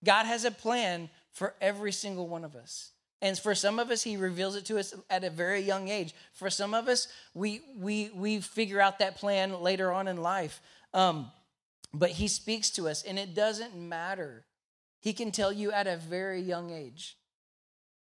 God 0.04 0.26
has 0.26 0.44
a 0.44 0.50
plan 0.50 1.08
for 1.32 1.54
every 1.61 1.92
single 1.92 2.26
one 2.26 2.44
of 2.44 2.56
us. 2.56 2.90
And 3.20 3.37
for 3.38 3.54
some 3.54 3.78
of 3.78 3.90
us, 3.90 4.02
he 4.02 4.16
reveals 4.16 4.54
it 4.54 4.64
to 4.66 4.78
us 4.78 4.94
at 5.11 5.24
a 5.24 5.30
very 5.30 5.61
young 5.61 5.88
age. 5.88 6.14
For 6.34 6.50
some 6.50 6.72
of 6.72 6.88
us, 6.88 7.08
we 7.34 7.62
we 7.76 8.11
we 8.14 8.40
figure 8.40 8.80
out 8.80 9.00
that 9.00 9.16
plan 9.16 9.61
later 9.61 9.90
on 9.90 10.06
in 10.06 10.18
life. 10.18 10.61
Um, 10.94 11.30
but 11.92 12.11
he 12.11 12.28
speaks 12.28 12.70
to 12.70 12.88
us, 12.88 13.02
and 13.02 13.18
it 13.18 13.34
doesn't 13.34 13.74
matter. 13.74 14.44
He 15.00 15.12
can 15.12 15.30
tell 15.30 15.52
you 15.52 15.72
at 15.72 15.87
a 15.87 15.96
very 15.96 16.40
young 16.40 16.70
age. 16.70 17.16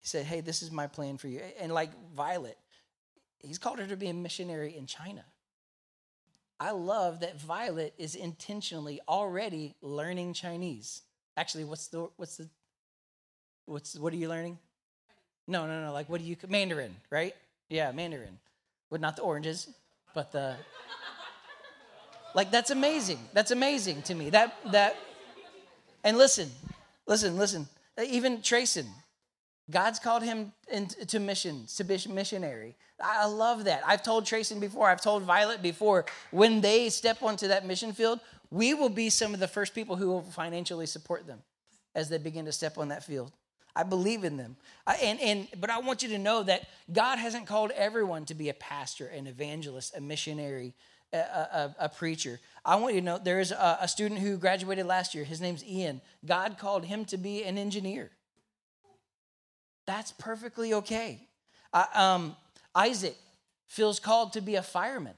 He 0.00 0.08
said, 0.08 0.26
Hey, 0.26 0.40
this 0.40 0.62
is 0.62 0.70
my 0.70 0.86
plan 0.86 1.18
for 1.18 1.28
you. 1.28 1.40
And 1.60 1.72
like 1.72 1.90
Violet, 2.14 2.58
he's 3.38 3.58
called 3.58 3.78
her 3.78 3.86
to 3.86 3.96
be 3.96 4.08
a 4.08 4.14
missionary 4.14 4.76
in 4.76 4.86
China. 4.86 5.24
I 6.60 6.72
love 6.72 7.20
that 7.20 7.40
Violet 7.40 7.94
is 7.98 8.16
intentionally 8.16 9.00
already 9.08 9.76
learning 9.80 10.32
Chinese. 10.32 11.02
Actually, 11.36 11.64
what's 11.64 11.86
the 11.86 12.08
what's 12.16 12.36
the 12.38 12.48
what's 13.66 13.96
what 13.96 14.12
are 14.12 14.16
you 14.16 14.28
learning? 14.28 14.58
No, 15.46 15.66
no, 15.66 15.84
no. 15.84 15.92
Like, 15.92 16.08
what 16.08 16.20
do 16.20 16.26
you 16.26 16.36
Mandarin, 16.48 16.96
right? 17.10 17.34
Yeah, 17.68 17.92
Mandarin. 17.92 18.38
But 18.90 19.00
not 19.00 19.16
the 19.16 19.22
oranges, 19.22 19.68
but 20.14 20.32
the. 20.32 20.56
Like 22.34 22.50
that's 22.50 22.70
amazing. 22.70 23.18
That's 23.32 23.50
amazing 23.50 24.02
to 24.02 24.14
me. 24.14 24.30
That 24.30 24.54
that. 24.72 24.96
And 26.04 26.18
listen, 26.18 26.50
listen, 27.08 27.36
listen. 27.36 27.66
Uh, 27.98 28.04
even 28.08 28.38
Trayson, 28.38 28.86
God's 29.68 29.98
called 29.98 30.22
him 30.22 30.52
into 30.70 31.18
missions, 31.18 31.74
to 31.76 31.84
be 31.84 31.98
missionary. 32.08 32.76
I 33.02 33.26
love 33.26 33.64
that. 33.64 33.82
I've 33.86 34.02
told 34.02 34.24
Trayson 34.24 34.60
before, 34.60 34.88
I've 34.88 35.00
told 35.00 35.24
Violet 35.24 35.62
before, 35.62 36.06
when 36.30 36.60
they 36.60 36.88
step 36.88 37.22
onto 37.22 37.48
that 37.48 37.66
mission 37.66 37.92
field, 37.92 38.20
we 38.50 38.74
will 38.74 38.88
be 38.88 39.10
some 39.10 39.34
of 39.34 39.40
the 39.40 39.48
first 39.48 39.74
people 39.74 39.96
who 39.96 40.08
will 40.08 40.22
financially 40.22 40.86
support 40.86 41.26
them 41.26 41.40
as 41.94 42.08
they 42.08 42.18
begin 42.18 42.44
to 42.44 42.52
step 42.52 42.78
on 42.78 42.88
that 42.88 43.04
field. 43.04 43.32
I 43.76 43.82
believe 43.84 44.24
in 44.24 44.36
them. 44.36 44.56
I, 44.86 44.96
and, 44.96 45.20
and, 45.20 45.48
but 45.60 45.70
I 45.70 45.78
want 45.78 46.02
you 46.02 46.08
to 46.10 46.18
know 46.18 46.42
that 46.42 46.68
God 46.92 47.18
hasn't 47.18 47.46
called 47.46 47.70
everyone 47.72 48.24
to 48.26 48.34
be 48.34 48.48
a 48.48 48.54
pastor, 48.54 49.06
an 49.06 49.26
evangelist, 49.26 49.96
a 49.96 50.00
missionary, 50.00 50.74
a, 51.16 51.74
a, 51.78 51.88
preacher. 51.88 52.38
I 52.64 52.76
want 52.76 52.94
you 52.94 53.00
to 53.00 53.04
know 53.06 53.18
there 53.18 53.40
is 53.40 53.50
a, 53.50 53.78
a 53.82 53.88
student 53.88 54.20
who 54.20 54.36
graduated 54.36 54.86
last 54.86 55.14
year. 55.14 55.24
His 55.24 55.40
name's 55.40 55.64
Ian. 55.64 56.00
God 56.26 56.58
called 56.58 56.84
him 56.84 57.04
to 57.06 57.16
be 57.16 57.44
an 57.44 57.56
engineer. 57.56 58.10
That's 59.86 60.12
perfectly 60.12 60.74
okay. 60.74 61.26
Uh, 61.72 61.86
um, 61.94 62.36
Isaac 62.74 63.16
feels 63.66 64.00
called 64.00 64.34
to 64.34 64.40
be 64.40 64.56
a 64.56 64.62
fireman. 64.62 65.14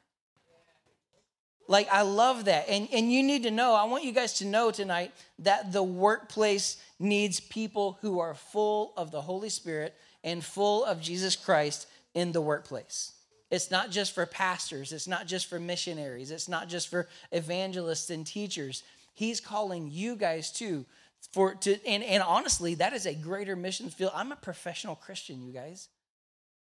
Like, 1.66 1.88
I 1.92 2.02
love 2.02 2.46
that. 2.46 2.68
And, 2.68 2.88
and 2.92 3.12
you 3.12 3.22
need 3.22 3.44
to 3.44 3.50
know, 3.50 3.74
I 3.74 3.84
want 3.84 4.04
you 4.04 4.12
guys 4.12 4.34
to 4.34 4.44
know 4.44 4.72
tonight 4.72 5.12
that 5.40 5.72
the 5.72 5.82
workplace 5.82 6.82
needs 6.98 7.38
people 7.38 7.98
who 8.00 8.18
are 8.18 8.34
full 8.34 8.92
of 8.96 9.12
the 9.12 9.20
Holy 9.20 9.48
Spirit 9.50 9.94
and 10.24 10.44
full 10.44 10.84
of 10.84 11.00
Jesus 11.00 11.36
Christ 11.36 11.86
in 12.12 12.32
the 12.32 12.40
workplace. 12.40 13.12
It's 13.50 13.70
not 13.70 13.90
just 13.90 14.12
for 14.12 14.26
pastors, 14.26 14.92
it's 14.92 15.08
not 15.08 15.26
just 15.26 15.46
for 15.46 15.58
missionaries, 15.58 16.30
it's 16.30 16.48
not 16.48 16.68
just 16.68 16.88
for 16.88 17.08
evangelists 17.32 18.10
and 18.10 18.26
teachers. 18.26 18.82
He's 19.14 19.40
calling 19.40 19.90
you 19.90 20.16
guys 20.16 20.52
too 20.52 20.86
for 21.32 21.54
to 21.54 21.84
and, 21.86 22.02
and 22.02 22.22
honestly, 22.22 22.74
that 22.76 22.92
is 22.92 23.06
a 23.06 23.14
greater 23.14 23.56
mission 23.56 23.90
field. 23.90 24.12
I'm 24.14 24.32
a 24.32 24.36
professional 24.36 24.94
Christian, 24.94 25.42
you 25.42 25.52
guys. 25.52 25.88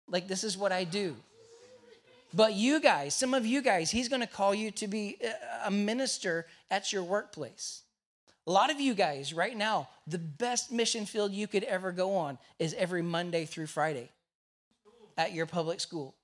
Like 0.08 0.28
this 0.28 0.44
is 0.44 0.56
what 0.56 0.72
I 0.72 0.84
do. 0.84 1.16
But 2.34 2.54
you 2.54 2.80
guys, 2.80 3.14
some 3.14 3.32
of 3.32 3.46
you 3.46 3.62
guys, 3.62 3.92
he's 3.92 4.08
going 4.08 4.20
to 4.20 4.26
call 4.26 4.54
you 4.54 4.72
to 4.72 4.88
be 4.88 5.18
a 5.64 5.70
minister 5.70 6.46
at 6.68 6.92
your 6.92 7.04
workplace. 7.04 7.82
A 8.46 8.50
lot 8.50 8.70
of 8.70 8.80
you 8.80 8.92
guys, 8.92 9.32
right 9.32 9.56
now, 9.56 9.88
the 10.06 10.18
best 10.18 10.72
mission 10.72 11.06
field 11.06 11.32
you 11.32 11.46
could 11.46 11.62
ever 11.62 11.92
go 11.92 12.16
on 12.16 12.38
is 12.58 12.74
every 12.74 13.02
Monday 13.02 13.44
through 13.44 13.68
Friday 13.68 14.10
at 15.16 15.32
your 15.32 15.46
public 15.46 15.80
school. 15.80 16.14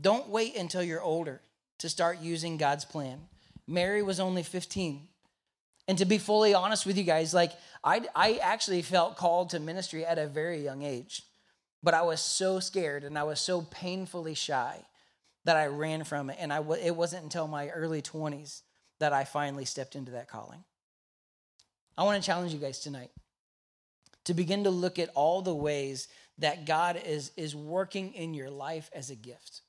Don't 0.00 0.28
wait 0.28 0.56
until 0.56 0.82
you're 0.82 1.02
older 1.02 1.40
to 1.78 1.88
start 1.88 2.20
using 2.20 2.56
God's 2.56 2.84
plan. 2.84 3.20
Mary 3.66 4.02
was 4.02 4.20
only 4.20 4.42
15. 4.42 5.08
And 5.88 5.98
to 5.98 6.04
be 6.04 6.18
fully 6.18 6.54
honest 6.54 6.86
with 6.86 6.98
you 6.98 7.04
guys, 7.04 7.32
like 7.32 7.52
I, 7.82 8.02
I 8.14 8.34
actually 8.42 8.82
felt 8.82 9.16
called 9.16 9.50
to 9.50 9.60
ministry 9.60 10.04
at 10.04 10.18
a 10.18 10.26
very 10.26 10.62
young 10.62 10.82
age. 10.82 11.22
But 11.82 11.94
I 11.94 12.02
was 12.02 12.20
so 12.20 12.58
scared 12.60 13.04
and 13.04 13.18
I 13.18 13.22
was 13.22 13.40
so 13.40 13.62
painfully 13.62 14.34
shy 14.34 14.84
that 15.44 15.56
I 15.56 15.66
ran 15.66 16.04
from 16.04 16.30
it. 16.30 16.36
And 16.40 16.52
I, 16.52 16.60
it 16.82 16.96
wasn't 16.96 17.22
until 17.22 17.46
my 17.46 17.68
early 17.68 18.02
20s 18.02 18.62
that 18.98 19.12
I 19.12 19.24
finally 19.24 19.64
stepped 19.64 19.94
into 19.94 20.12
that 20.12 20.28
calling. 20.28 20.64
I 21.96 22.02
want 22.02 22.20
to 22.20 22.26
challenge 22.26 22.52
you 22.52 22.58
guys 22.58 22.80
tonight 22.80 23.10
to 24.24 24.34
begin 24.34 24.64
to 24.64 24.70
look 24.70 24.98
at 24.98 25.10
all 25.14 25.40
the 25.40 25.54
ways 25.54 26.08
that 26.38 26.66
God 26.66 27.00
is, 27.06 27.30
is 27.36 27.54
working 27.54 28.12
in 28.12 28.34
your 28.34 28.50
life 28.50 28.90
as 28.92 29.10
a 29.10 29.14
gift. 29.14 29.62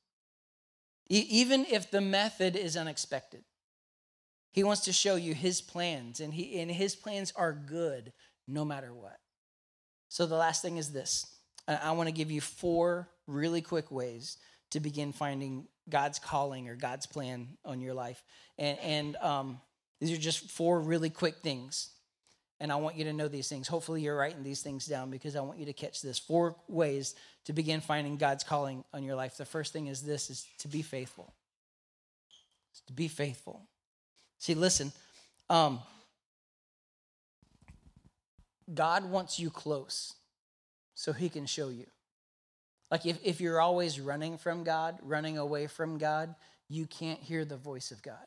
Even 1.09 1.65
if 1.65 1.89
the 1.89 2.01
method 2.01 2.55
is 2.55 2.75
unexpected, 2.75 3.43
He 4.51 4.63
wants 4.63 4.81
to 4.81 4.93
show 4.93 5.15
you 5.15 5.33
His 5.33 5.61
plans, 5.61 6.19
and, 6.19 6.33
he, 6.33 6.59
and 6.59 6.69
His 6.69 6.95
plans 6.95 7.31
are 7.35 7.53
good 7.53 8.13
no 8.47 8.65
matter 8.65 8.93
what. 8.93 9.17
So 10.09 10.25
the 10.25 10.35
last 10.35 10.61
thing 10.61 10.77
is 10.77 10.91
this 10.91 11.25
I 11.67 11.91
want 11.91 12.07
to 12.07 12.13
give 12.13 12.31
you 12.31 12.41
four 12.41 13.09
really 13.27 13.61
quick 13.61 13.91
ways 13.91 14.37
to 14.71 14.79
begin 14.79 15.13
finding 15.13 15.67
God's 15.89 16.19
calling 16.19 16.67
or 16.69 16.75
God's 16.75 17.05
plan 17.05 17.57
on 17.65 17.79
your 17.81 17.93
life. 17.93 18.23
And, 18.57 18.77
and 18.79 19.15
um, 19.17 19.61
these 19.99 20.11
are 20.11 20.21
just 20.21 20.49
four 20.51 20.81
really 20.81 21.09
quick 21.09 21.37
things. 21.37 21.89
And 22.59 22.71
I 22.71 22.75
want 22.77 22.95
you 22.95 23.03
to 23.03 23.13
know 23.13 23.27
these 23.27 23.47
things. 23.47 23.67
Hopefully, 23.67 24.01
you're 24.01 24.17
writing 24.17 24.43
these 24.43 24.61
things 24.61 24.85
down 24.85 25.11
because 25.11 25.35
I 25.35 25.41
want 25.41 25.59
you 25.59 25.65
to 25.65 25.73
catch 25.73 26.01
this. 26.01 26.17
Four 26.17 26.55
ways 26.67 27.15
to 27.45 27.53
begin 27.53 27.81
finding 27.81 28.17
God's 28.17 28.43
calling 28.43 28.83
on 28.93 29.03
your 29.03 29.15
life. 29.15 29.37
The 29.37 29.45
first 29.45 29.73
thing 29.73 29.87
is 29.87 30.01
this 30.01 30.29
is 30.29 30.45
to 30.59 30.67
be 30.67 30.81
faithful. 30.81 31.33
It's 32.71 32.81
to 32.87 32.93
be 32.93 33.07
faithful. 33.07 33.61
See, 34.39 34.55
listen, 34.55 34.91
um, 35.49 35.79
God 38.73 39.09
wants 39.09 39.39
you 39.39 39.49
close 39.49 40.13
so 40.93 41.13
he 41.13 41.29
can 41.29 41.45
show 41.45 41.69
you. 41.69 41.85
Like 42.89 43.05
if, 43.05 43.19
if 43.23 43.41
you're 43.41 43.61
always 43.61 43.99
running 43.99 44.37
from 44.37 44.63
God, 44.63 44.97
running 45.01 45.37
away 45.37 45.67
from 45.67 45.97
God, 45.97 46.33
you 46.69 46.85
can't 46.85 47.19
hear 47.19 47.45
the 47.45 47.57
voice 47.57 47.91
of 47.91 48.01
God. 48.01 48.25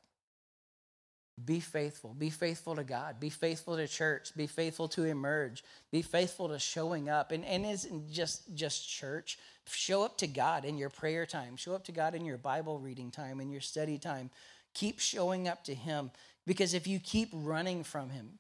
Be 1.45 1.61
faithful. 1.61 2.15
Be 2.15 2.31
faithful 2.31 2.75
to 2.77 2.85
God. 2.85 3.21
Be 3.21 3.31
faithful 3.31 3.77
to 3.77 3.87
church. 3.87 4.35
Be 4.37 4.47
faithful 4.47 4.89
to 4.89 5.05
emerge. 5.05 5.63
Be 5.91 6.03
faithful 6.03 6.49
to 6.49 6.59
showing 6.59 7.09
up. 7.09 7.31
And, 7.31 7.45
and 7.45 7.65
isn't 7.65 8.11
just, 8.11 8.55
just 8.55 8.89
church. 8.89 9.39
Show 9.67 10.03
up 10.03 10.19
to 10.19 10.27
God 10.27 10.65
in 10.65 10.77
your 10.77 10.91
prayer 10.91 11.27
time. 11.27 11.57
Show 11.57 11.75
up 11.75 11.85
to 11.85 11.93
God 11.93 12.15
in 12.15 12.25
your 12.25 12.37
Bible 12.37 12.79
reading 12.81 13.11
time, 13.11 13.41
in 13.41 13.51
your 13.51 13.61
study 13.61 13.97
time. 13.97 14.31
Keep 14.75 14.99
showing 14.99 15.47
up 15.47 15.65
to 15.65 15.75
Him. 15.75 16.11
Because 16.47 16.75
if 16.75 16.87
you 16.87 16.99
keep 16.99 17.31
running 17.33 17.85
from 17.85 18.11
Him, 18.11 18.39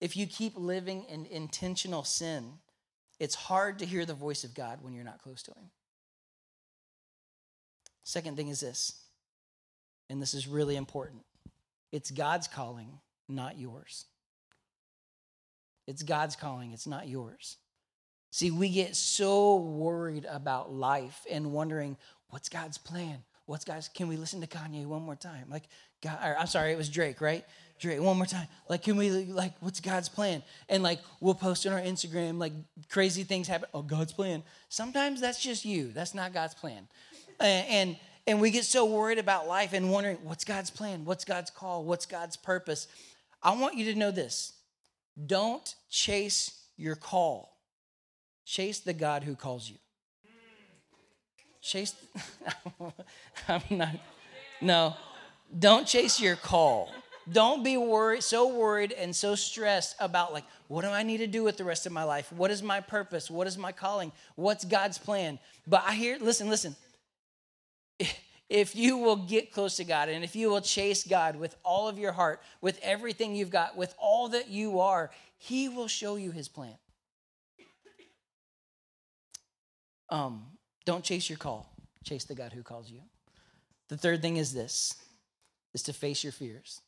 if 0.00 0.16
you 0.16 0.26
keep 0.26 0.54
living 0.56 1.04
in 1.04 1.26
intentional 1.26 2.04
sin, 2.04 2.54
it's 3.18 3.34
hard 3.34 3.78
to 3.80 3.86
hear 3.86 4.06
the 4.06 4.14
voice 4.14 4.44
of 4.44 4.54
God 4.54 4.78
when 4.80 4.94
you're 4.94 5.04
not 5.04 5.22
close 5.22 5.42
to 5.42 5.50
Him. 5.50 5.70
Second 8.02 8.36
thing 8.36 8.48
is 8.48 8.60
this, 8.60 9.04
and 10.08 10.22
this 10.22 10.32
is 10.32 10.48
really 10.48 10.76
important 10.76 11.22
it's 11.92 12.10
God's 12.10 12.48
calling, 12.48 13.00
not 13.28 13.58
yours. 13.58 14.06
It's 15.86 16.02
God's 16.02 16.36
calling, 16.36 16.72
it's 16.72 16.86
not 16.86 17.08
yours. 17.08 17.56
See, 18.30 18.50
we 18.50 18.68
get 18.68 18.94
so 18.94 19.56
worried 19.56 20.24
about 20.30 20.72
life 20.72 21.26
and 21.30 21.52
wondering, 21.52 21.96
what's 22.28 22.48
God's 22.48 22.78
plan? 22.78 23.18
What's 23.46 23.64
God's, 23.64 23.88
can 23.88 24.06
we 24.06 24.16
listen 24.16 24.40
to 24.42 24.46
Kanye 24.46 24.86
one 24.86 25.02
more 25.02 25.16
time? 25.16 25.46
Like, 25.50 25.64
God, 26.00 26.16
I'm 26.38 26.46
sorry, 26.46 26.70
it 26.70 26.78
was 26.78 26.88
Drake, 26.88 27.20
right? 27.20 27.44
Drake, 27.80 28.00
one 28.00 28.16
more 28.16 28.26
time. 28.26 28.46
Like, 28.68 28.84
can 28.84 28.96
we, 28.96 29.10
like, 29.10 29.54
what's 29.58 29.80
God's 29.80 30.08
plan? 30.08 30.44
And 30.68 30.84
like, 30.84 31.00
we'll 31.20 31.34
post 31.34 31.66
on 31.66 31.72
our 31.72 31.80
Instagram, 31.80 32.38
like, 32.38 32.52
crazy 32.88 33.24
things 33.24 33.48
happen. 33.48 33.68
Oh, 33.74 33.82
God's 33.82 34.12
plan. 34.12 34.44
Sometimes 34.68 35.20
that's 35.20 35.42
just 35.42 35.64
you. 35.64 35.90
That's 35.90 36.14
not 36.14 36.32
God's 36.32 36.54
plan. 36.54 36.86
And, 37.40 37.68
and, 37.68 37.96
and 38.26 38.40
we 38.40 38.50
get 38.50 38.64
so 38.64 38.84
worried 38.84 39.18
about 39.18 39.48
life 39.48 39.72
and 39.72 39.90
wondering, 39.90 40.18
what's 40.22 40.44
God's 40.44 40.70
plan? 40.70 41.04
What's 41.04 41.24
God's 41.24 41.50
call? 41.50 41.84
What's 41.84 42.06
God's 42.06 42.36
purpose? 42.36 42.86
I 43.42 43.54
want 43.56 43.76
you 43.76 43.92
to 43.92 43.98
know 43.98 44.10
this. 44.10 44.52
Don't 45.26 45.74
chase 45.88 46.64
your 46.76 46.96
call. 46.96 47.56
Chase 48.44 48.80
the 48.80 48.92
God 48.92 49.24
who 49.24 49.34
calls 49.34 49.68
you. 49.68 49.76
Chase, 51.62 51.94
I'm 53.48 53.62
not, 53.70 53.94
no, 54.62 54.96
don't 55.58 55.86
chase 55.86 56.18
your 56.18 56.36
call. 56.36 56.90
don't 57.30 57.62
be 57.62 57.76
worried, 57.76 58.22
so 58.22 58.48
worried 58.48 58.92
and 58.92 59.14
so 59.14 59.34
stressed 59.34 59.94
about 60.00 60.32
like, 60.32 60.44
what 60.68 60.82
do 60.82 60.88
I 60.88 61.02
need 61.02 61.18
to 61.18 61.26
do 61.26 61.42
with 61.42 61.58
the 61.58 61.64
rest 61.64 61.84
of 61.84 61.92
my 61.92 62.02
life? 62.02 62.32
What 62.32 62.50
is 62.50 62.62
my 62.62 62.80
purpose? 62.80 63.30
What 63.30 63.46
is 63.46 63.58
my 63.58 63.72
calling? 63.72 64.10
What's 64.36 64.64
God's 64.64 64.96
plan? 64.96 65.38
But 65.66 65.84
I 65.86 65.94
hear, 65.94 66.16
listen, 66.18 66.48
listen. 66.48 66.74
If 68.50 68.74
you 68.74 68.98
will 68.98 69.14
get 69.14 69.52
close 69.52 69.76
to 69.76 69.84
God 69.84 70.08
and 70.08 70.24
if 70.24 70.34
you 70.34 70.50
will 70.50 70.60
chase 70.60 71.04
God 71.04 71.36
with 71.36 71.54
all 71.64 71.86
of 71.86 72.00
your 72.00 72.10
heart, 72.10 72.42
with 72.60 72.80
everything 72.82 73.36
you've 73.36 73.50
got, 73.50 73.76
with 73.76 73.94
all 73.96 74.30
that 74.30 74.48
you 74.48 74.80
are, 74.80 75.12
He 75.38 75.68
will 75.68 75.86
show 75.86 76.16
you 76.16 76.32
His 76.32 76.48
plan. 76.48 76.74
Um, 80.08 80.46
don't 80.84 81.04
chase 81.04 81.30
your 81.30 81.38
call, 81.38 81.72
chase 82.02 82.24
the 82.24 82.34
God 82.34 82.52
who 82.52 82.64
calls 82.64 82.90
you. 82.90 83.02
The 83.88 83.96
third 83.96 84.20
thing 84.20 84.36
is 84.36 84.52
this 84.52 84.96
is 85.72 85.84
to 85.84 85.92
face 85.92 86.24
your 86.24 86.32
fears. 86.32 86.80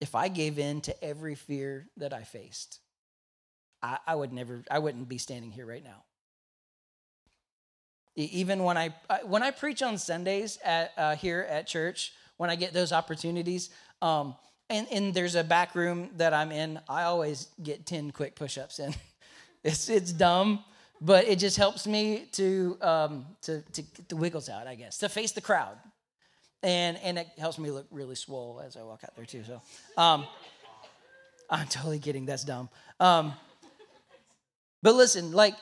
If 0.00 0.14
I 0.14 0.28
gave 0.28 0.58
in 0.58 0.80
to 0.82 1.04
every 1.04 1.34
fear 1.34 1.88
that 1.98 2.14
I 2.14 2.22
faced, 2.22 2.80
I, 3.82 3.98
I 4.06 4.14
would 4.14 4.32
never, 4.32 4.62
I 4.70 4.78
wouldn't 4.78 5.08
be 5.10 5.18
standing 5.18 5.50
here 5.50 5.66
right 5.66 5.84
now. 5.84 6.04
Even 8.18 8.64
when 8.64 8.76
I 8.76 8.92
when 9.24 9.44
I 9.44 9.52
preach 9.52 9.80
on 9.80 9.96
Sundays 9.96 10.58
at 10.64 10.92
uh, 10.96 11.14
here 11.14 11.46
at 11.48 11.68
church, 11.68 12.12
when 12.36 12.50
I 12.50 12.56
get 12.56 12.72
those 12.72 12.92
opportunities, 12.92 13.70
um, 14.02 14.34
and, 14.68 14.88
and 14.90 15.14
there's 15.14 15.36
a 15.36 15.44
back 15.44 15.76
room 15.76 16.10
that 16.16 16.34
I'm 16.34 16.50
in, 16.50 16.80
I 16.88 17.04
always 17.04 17.46
get 17.62 17.86
ten 17.86 18.10
quick 18.10 18.34
push-ups 18.34 18.80
in. 18.80 18.92
it's 19.64 19.88
it's 19.88 20.12
dumb, 20.12 20.64
but 21.00 21.28
it 21.28 21.38
just 21.38 21.56
helps 21.56 21.86
me 21.86 22.26
to 22.32 22.76
um, 22.80 23.26
to 23.42 23.62
to 23.62 23.82
get 23.82 24.08
the 24.08 24.16
wiggles 24.16 24.48
out, 24.48 24.66
I 24.66 24.74
guess, 24.74 24.98
to 24.98 25.08
face 25.08 25.30
the 25.30 25.40
crowd, 25.40 25.76
and 26.64 26.98
and 27.04 27.18
it 27.18 27.28
helps 27.38 27.56
me 27.56 27.70
look 27.70 27.86
really 27.92 28.16
swole 28.16 28.60
as 28.66 28.76
I 28.76 28.82
walk 28.82 29.04
out 29.04 29.14
there 29.14 29.26
too. 29.26 29.44
So, 29.44 29.62
um, 29.96 30.26
I'm 31.48 31.68
totally 31.68 32.00
kidding. 32.00 32.26
That's 32.26 32.42
dumb. 32.42 32.68
Um, 32.98 33.32
but 34.82 34.96
listen, 34.96 35.30
like 35.30 35.54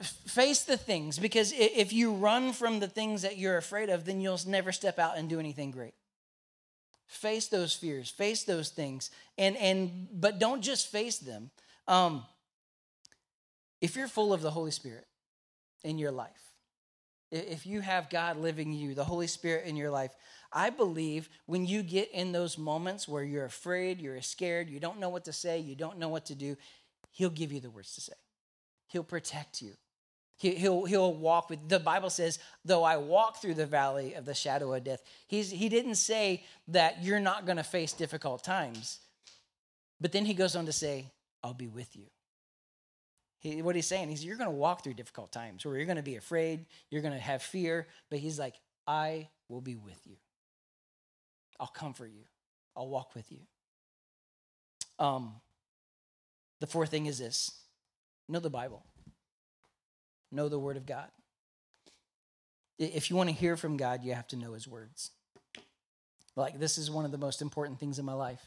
face 0.00 0.62
the 0.62 0.76
things 0.76 1.18
because 1.18 1.52
if 1.56 1.92
you 1.92 2.12
run 2.14 2.52
from 2.52 2.80
the 2.80 2.88
things 2.88 3.22
that 3.22 3.38
you're 3.38 3.56
afraid 3.56 3.88
of, 3.88 4.04
then 4.04 4.20
you'll 4.20 4.40
never 4.46 4.72
step 4.72 4.98
out 4.98 5.16
and 5.16 5.28
do 5.28 5.38
anything 5.38 5.70
great. 5.70 5.94
Face 7.06 7.48
those 7.48 7.74
fears, 7.74 8.10
face 8.10 8.44
those 8.44 8.70
things, 8.70 9.10
and 9.38 9.56
and 9.56 10.08
but 10.12 10.38
don't 10.38 10.62
just 10.62 10.90
face 10.90 11.18
them. 11.18 11.50
Um, 11.86 12.24
if 13.80 13.94
you're 13.94 14.08
full 14.08 14.32
of 14.32 14.40
the 14.40 14.50
Holy 14.50 14.70
Spirit 14.70 15.06
in 15.82 15.98
your 15.98 16.10
life, 16.10 16.54
if 17.30 17.66
you 17.66 17.82
have 17.82 18.08
God 18.08 18.38
living 18.38 18.72
you, 18.72 18.94
the 18.94 19.04
Holy 19.04 19.26
Spirit 19.26 19.66
in 19.66 19.76
your 19.76 19.90
life, 19.90 20.12
I 20.50 20.70
believe 20.70 21.28
when 21.46 21.66
you 21.66 21.82
get 21.82 22.10
in 22.12 22.32
those 22.32 22.56
moments 22.56 23.06
where 23.06 23.22
you're 23.22 23.44
afraid, 23.44 24.00
you're 24.00 24.22
scared, 24.22 24.70
you 24.70 24.80
don't 24.80 24.98
know 24.98 25.10
what 25.10 25.24
to 25.26 25.32
say, 25.32 25.58
you 25.58 25.74
don't 25.74 25.98
know 25.98 26.08
what 26.08 26.26
to 26.26 26.34
do, 26.34 26.56
He'll 27.10 27.30
give 27.30 27.52
you 27.52 27.60
the 27.60 27.70
words 27.70 27.94
to 27.96 28.00
say. 28.00 28.14
He'll 28.94 29.02
protect 29.02 29.60
you. 29.60 29.72
He'll, 30.36 30.84
he'll 30.84 31.12
walk 31.12 31.50
with, 31.50 31.68
the 31.68 31.80
Bible 31.80 32.10
says, 32.10 32.38
though 32.64 32.84
I 32.84 32.96
walk 32.96 33.42
through 33.42 33.54
the 33.54 33.66
valley 33.66 34.14
of 34.14 34.24
the 34.24 34.34
shadow 34.34 34.72
of 34.72 34.84
death. 34.84 35.02
He's, 35.26 35.50
he 35.50 35.68
didn't 35.68 35.96
say 35.96 36.44
that 36.68 37.02
you're 37.02 37.18
not 37.18 37.44
going 37.44 37.56
to 37.56 37.64
face 37.64 37.92
difficult 37.92 38.44
times. 38.44 39.00
But 40.00 40.12
then 40.12 40.24
he 40.24 40.32
goes 40.32 40.54
on 40.54 40.66
to 40.66 40.72
say, 40.72 41.10
I'll 41.42 41.54
be 41.54 41.66
with 41.66 41.96
you. 41.96 42.04
He, 43.40 43.62
what 43.62 43.74
he's 43.74 43.88
saying 43.88 44.12
is, 44.12 44.24
you're 44.24 44.36
going 44.36 44.48
to 44.48 44.54
walk 44.54 44.84
through 44.84 44.94
difficult 44.94 45.32
times 45.32 45.66
where 45.66 45.76
you're 45.76 45.86
going 45.86 45.96
to 45.96 46.02
be 46.02 46.14
afraid, 46.14 46.66
you're 46.88 47.02
going 47.02 47.14
to 47.14 47.18
have 47.20 47.42
fear, 47.42 47.88
but 48.10 48.20
he's 48.20 48.38
like, 48.38 48.54
I 48.86 49.28
will 49.48 49.60
be 49.60 49.74
with 49.74 50.00
you. 50.04 50.14
I'll 51.58 51.66
comfort 51.66 52.12
you, 52.14 52.26
I'll 52.76 52.88
walk 52.88 53.16
with 53.16 53.32
you. 53.32 53.40
Um, 55.00 55.32
the 56.60 56.68
fourth 56.68 56.90
thing 56.92 57.06
is 57.06 57.18
this 57.18 57.63
know 58.28 58.40
the 58.40 58.50
Bible, 58.50 58.84
know 60.32 60.48
the 60.48 60.58
Word 60.58 60.76
of 60.76 60.86
God. 60.86 61.08
If 62.78 63.10
you 63.10 63.16
want 63.16 63.28
to 63.28 63.34
hear 63.34 63.56
from 63.56 63.76
God, 63.76 64.02
you 64.02 64.14
have 64.14 64.26
to 64.28 64.36
know 64.36 64.52
His 64.52 64.66
words. 64.66 65.10
Like, 66.36 66.58
this 66.58 66.78
is 66.78 66.90
one 66.90 67.04
of 67.04 67.12
the 67.12 67.18
most 67.18 67.42
important 67.42 67.78
things 67.78 67.98
in 67.98 68.04
my 68.04 68.14
life. 68.14 68.44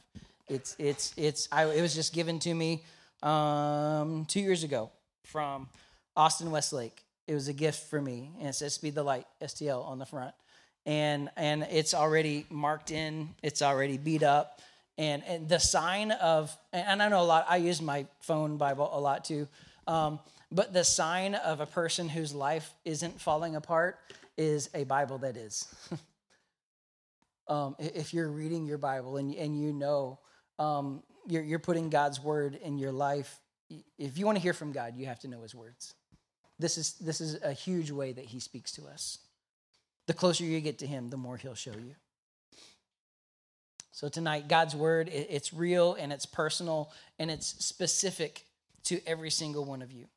It's, 0.50 0.76
it's, 0.78 1.14
it's, 1.16 1.48
I, 1.52 1.66
it 1.66 1.82
was 1.82 1.96
just 1.96 2.14
given 2.14 2.40
to 2.40 2.54
me 2.54 2.84
um, 3.24 4.26
two 4.26 4.42
years 4.42 4.64
ago 4.64 4.92
from 5.24 5.70
Austin 6.16 6.52
Westlake. 6.52 7.04
It 7.28 7.34
was 7.34 7.48
a 7.48 7.54
gift 7.54 7.90
for 7.90 8.02
me, 8.02 8.32
and 8.40 8.48
it 8.48 8.56
says 8.56 8.74
"Speed 8.74 8.96
the 8.96 9.04
Light" 9.04 9.26
STL 9.42 9.86
on 9.86 10.00
the 10.00 10.06
front, 10.06 10.34
and 10.86 11.30
and 11.36 11.68
it's 11.70 11.94
already 11.94 12.46
marked 12.50 12.90
in. 12.90 13.36
It's 13.44 13.62
already 13.62 13.98
beat 13.98 14.24
up, 14.24 14.62
and 14.98 15.24
and 15.26 15.50
the 15.50 15.60
sign 15.60 16.12
of 16.12 16.56
and 16.72 17.04
I 17.04 17.10
know 17.10 17.22
a 17.22 17.24
lot. 17.24 17.46
I 17.50 17.58
use 17.58 17.82
my 17.82 18.06
phone 18.22 18.56
Bible 18.56 18.90
a 18.94 19.00
lot 19.00 19.26
too, 19.26 19.50
um, 19.88 20.20
but 20.52 20.74
the 20.74 20.84
sign 20.84 21.36
of 21.36 21.60
a 21.60 21.66
person 21.66 22.10
whose 22.10 22.34
life 22.34 22.74
isn't 22.86 23.20
falling 23.20 23.56
apart 23.56 24.00
is 24.38 24.70
a 24.74 24.84
Bible 24.84 25.18
that 25.20 25.36
is. 25.36 25.68
um, 27.48 27.76
if 27.80 28.14
you're 28.14 28.30
reading 28.30 28.66
your 28.66 28.78
Bible 28.78 29.18
and 29.18 29.34
and 29.34 29.60
you 29.60 29.74
know 29.74 30.20
um, 30.60 31.04
you're, 31.28 31.44
you're 31.44 31.60
putting 31.60 31.90
God's 31.90 32.22
word 32.22 32.56
in 32.64 32.78
your 32.78 32.92
life. 32.92 33.40
If 33.98 34.18
you 34.18 34.26
want 34.26 34.38
to 34.38 34.42
hear 34.42 34.54
from 34.54 34.72
God, 34.72 34.96
you 34.96 35.06
have 35.08 35.20
to 35.20 35.28
know 35.28 35.42
his 35.42 35.54
words. 35.54 35.94
This 36.58 36.78
is, 36.78 36.94
this 36.94 37.22
is 37.22 37.42
a 37.44 37.54
huge 37.54 37.92
way 37.92 38.14
that 38.14 38.26
he 38.26 38.40
speaks 38.40 38.72
to 38.74 38.86
us. 38.88 39.20
The 40.08 40.14
closer 40.14 40.46
you 40.46 40.60
get 40.62 40.80
to 40.80 40.88
him, 40.88 41.10
the 41.10 41.18
more 41.18 41.38
he'll 41.38 41.54
show 41.54 41.74
you. 41.74 41.96
So 43.92 44.10
tonight, 44.10 44.48
God's 44.48 44.76
word, 44.76 45.10
it's 45.12 45.54
real 45.54 45.96
and 45.96 46.14
it's 46.14 46.26
personal 46.26 46.92
and 47.20 47.30
it's 47.30 47.48
specific 47.66 48.46
to 48.88 49.06
every 49.06 49.30
single 49.30 49.66
one 49.66 49.82
of 49.82 49.92
you. 49.92 50.08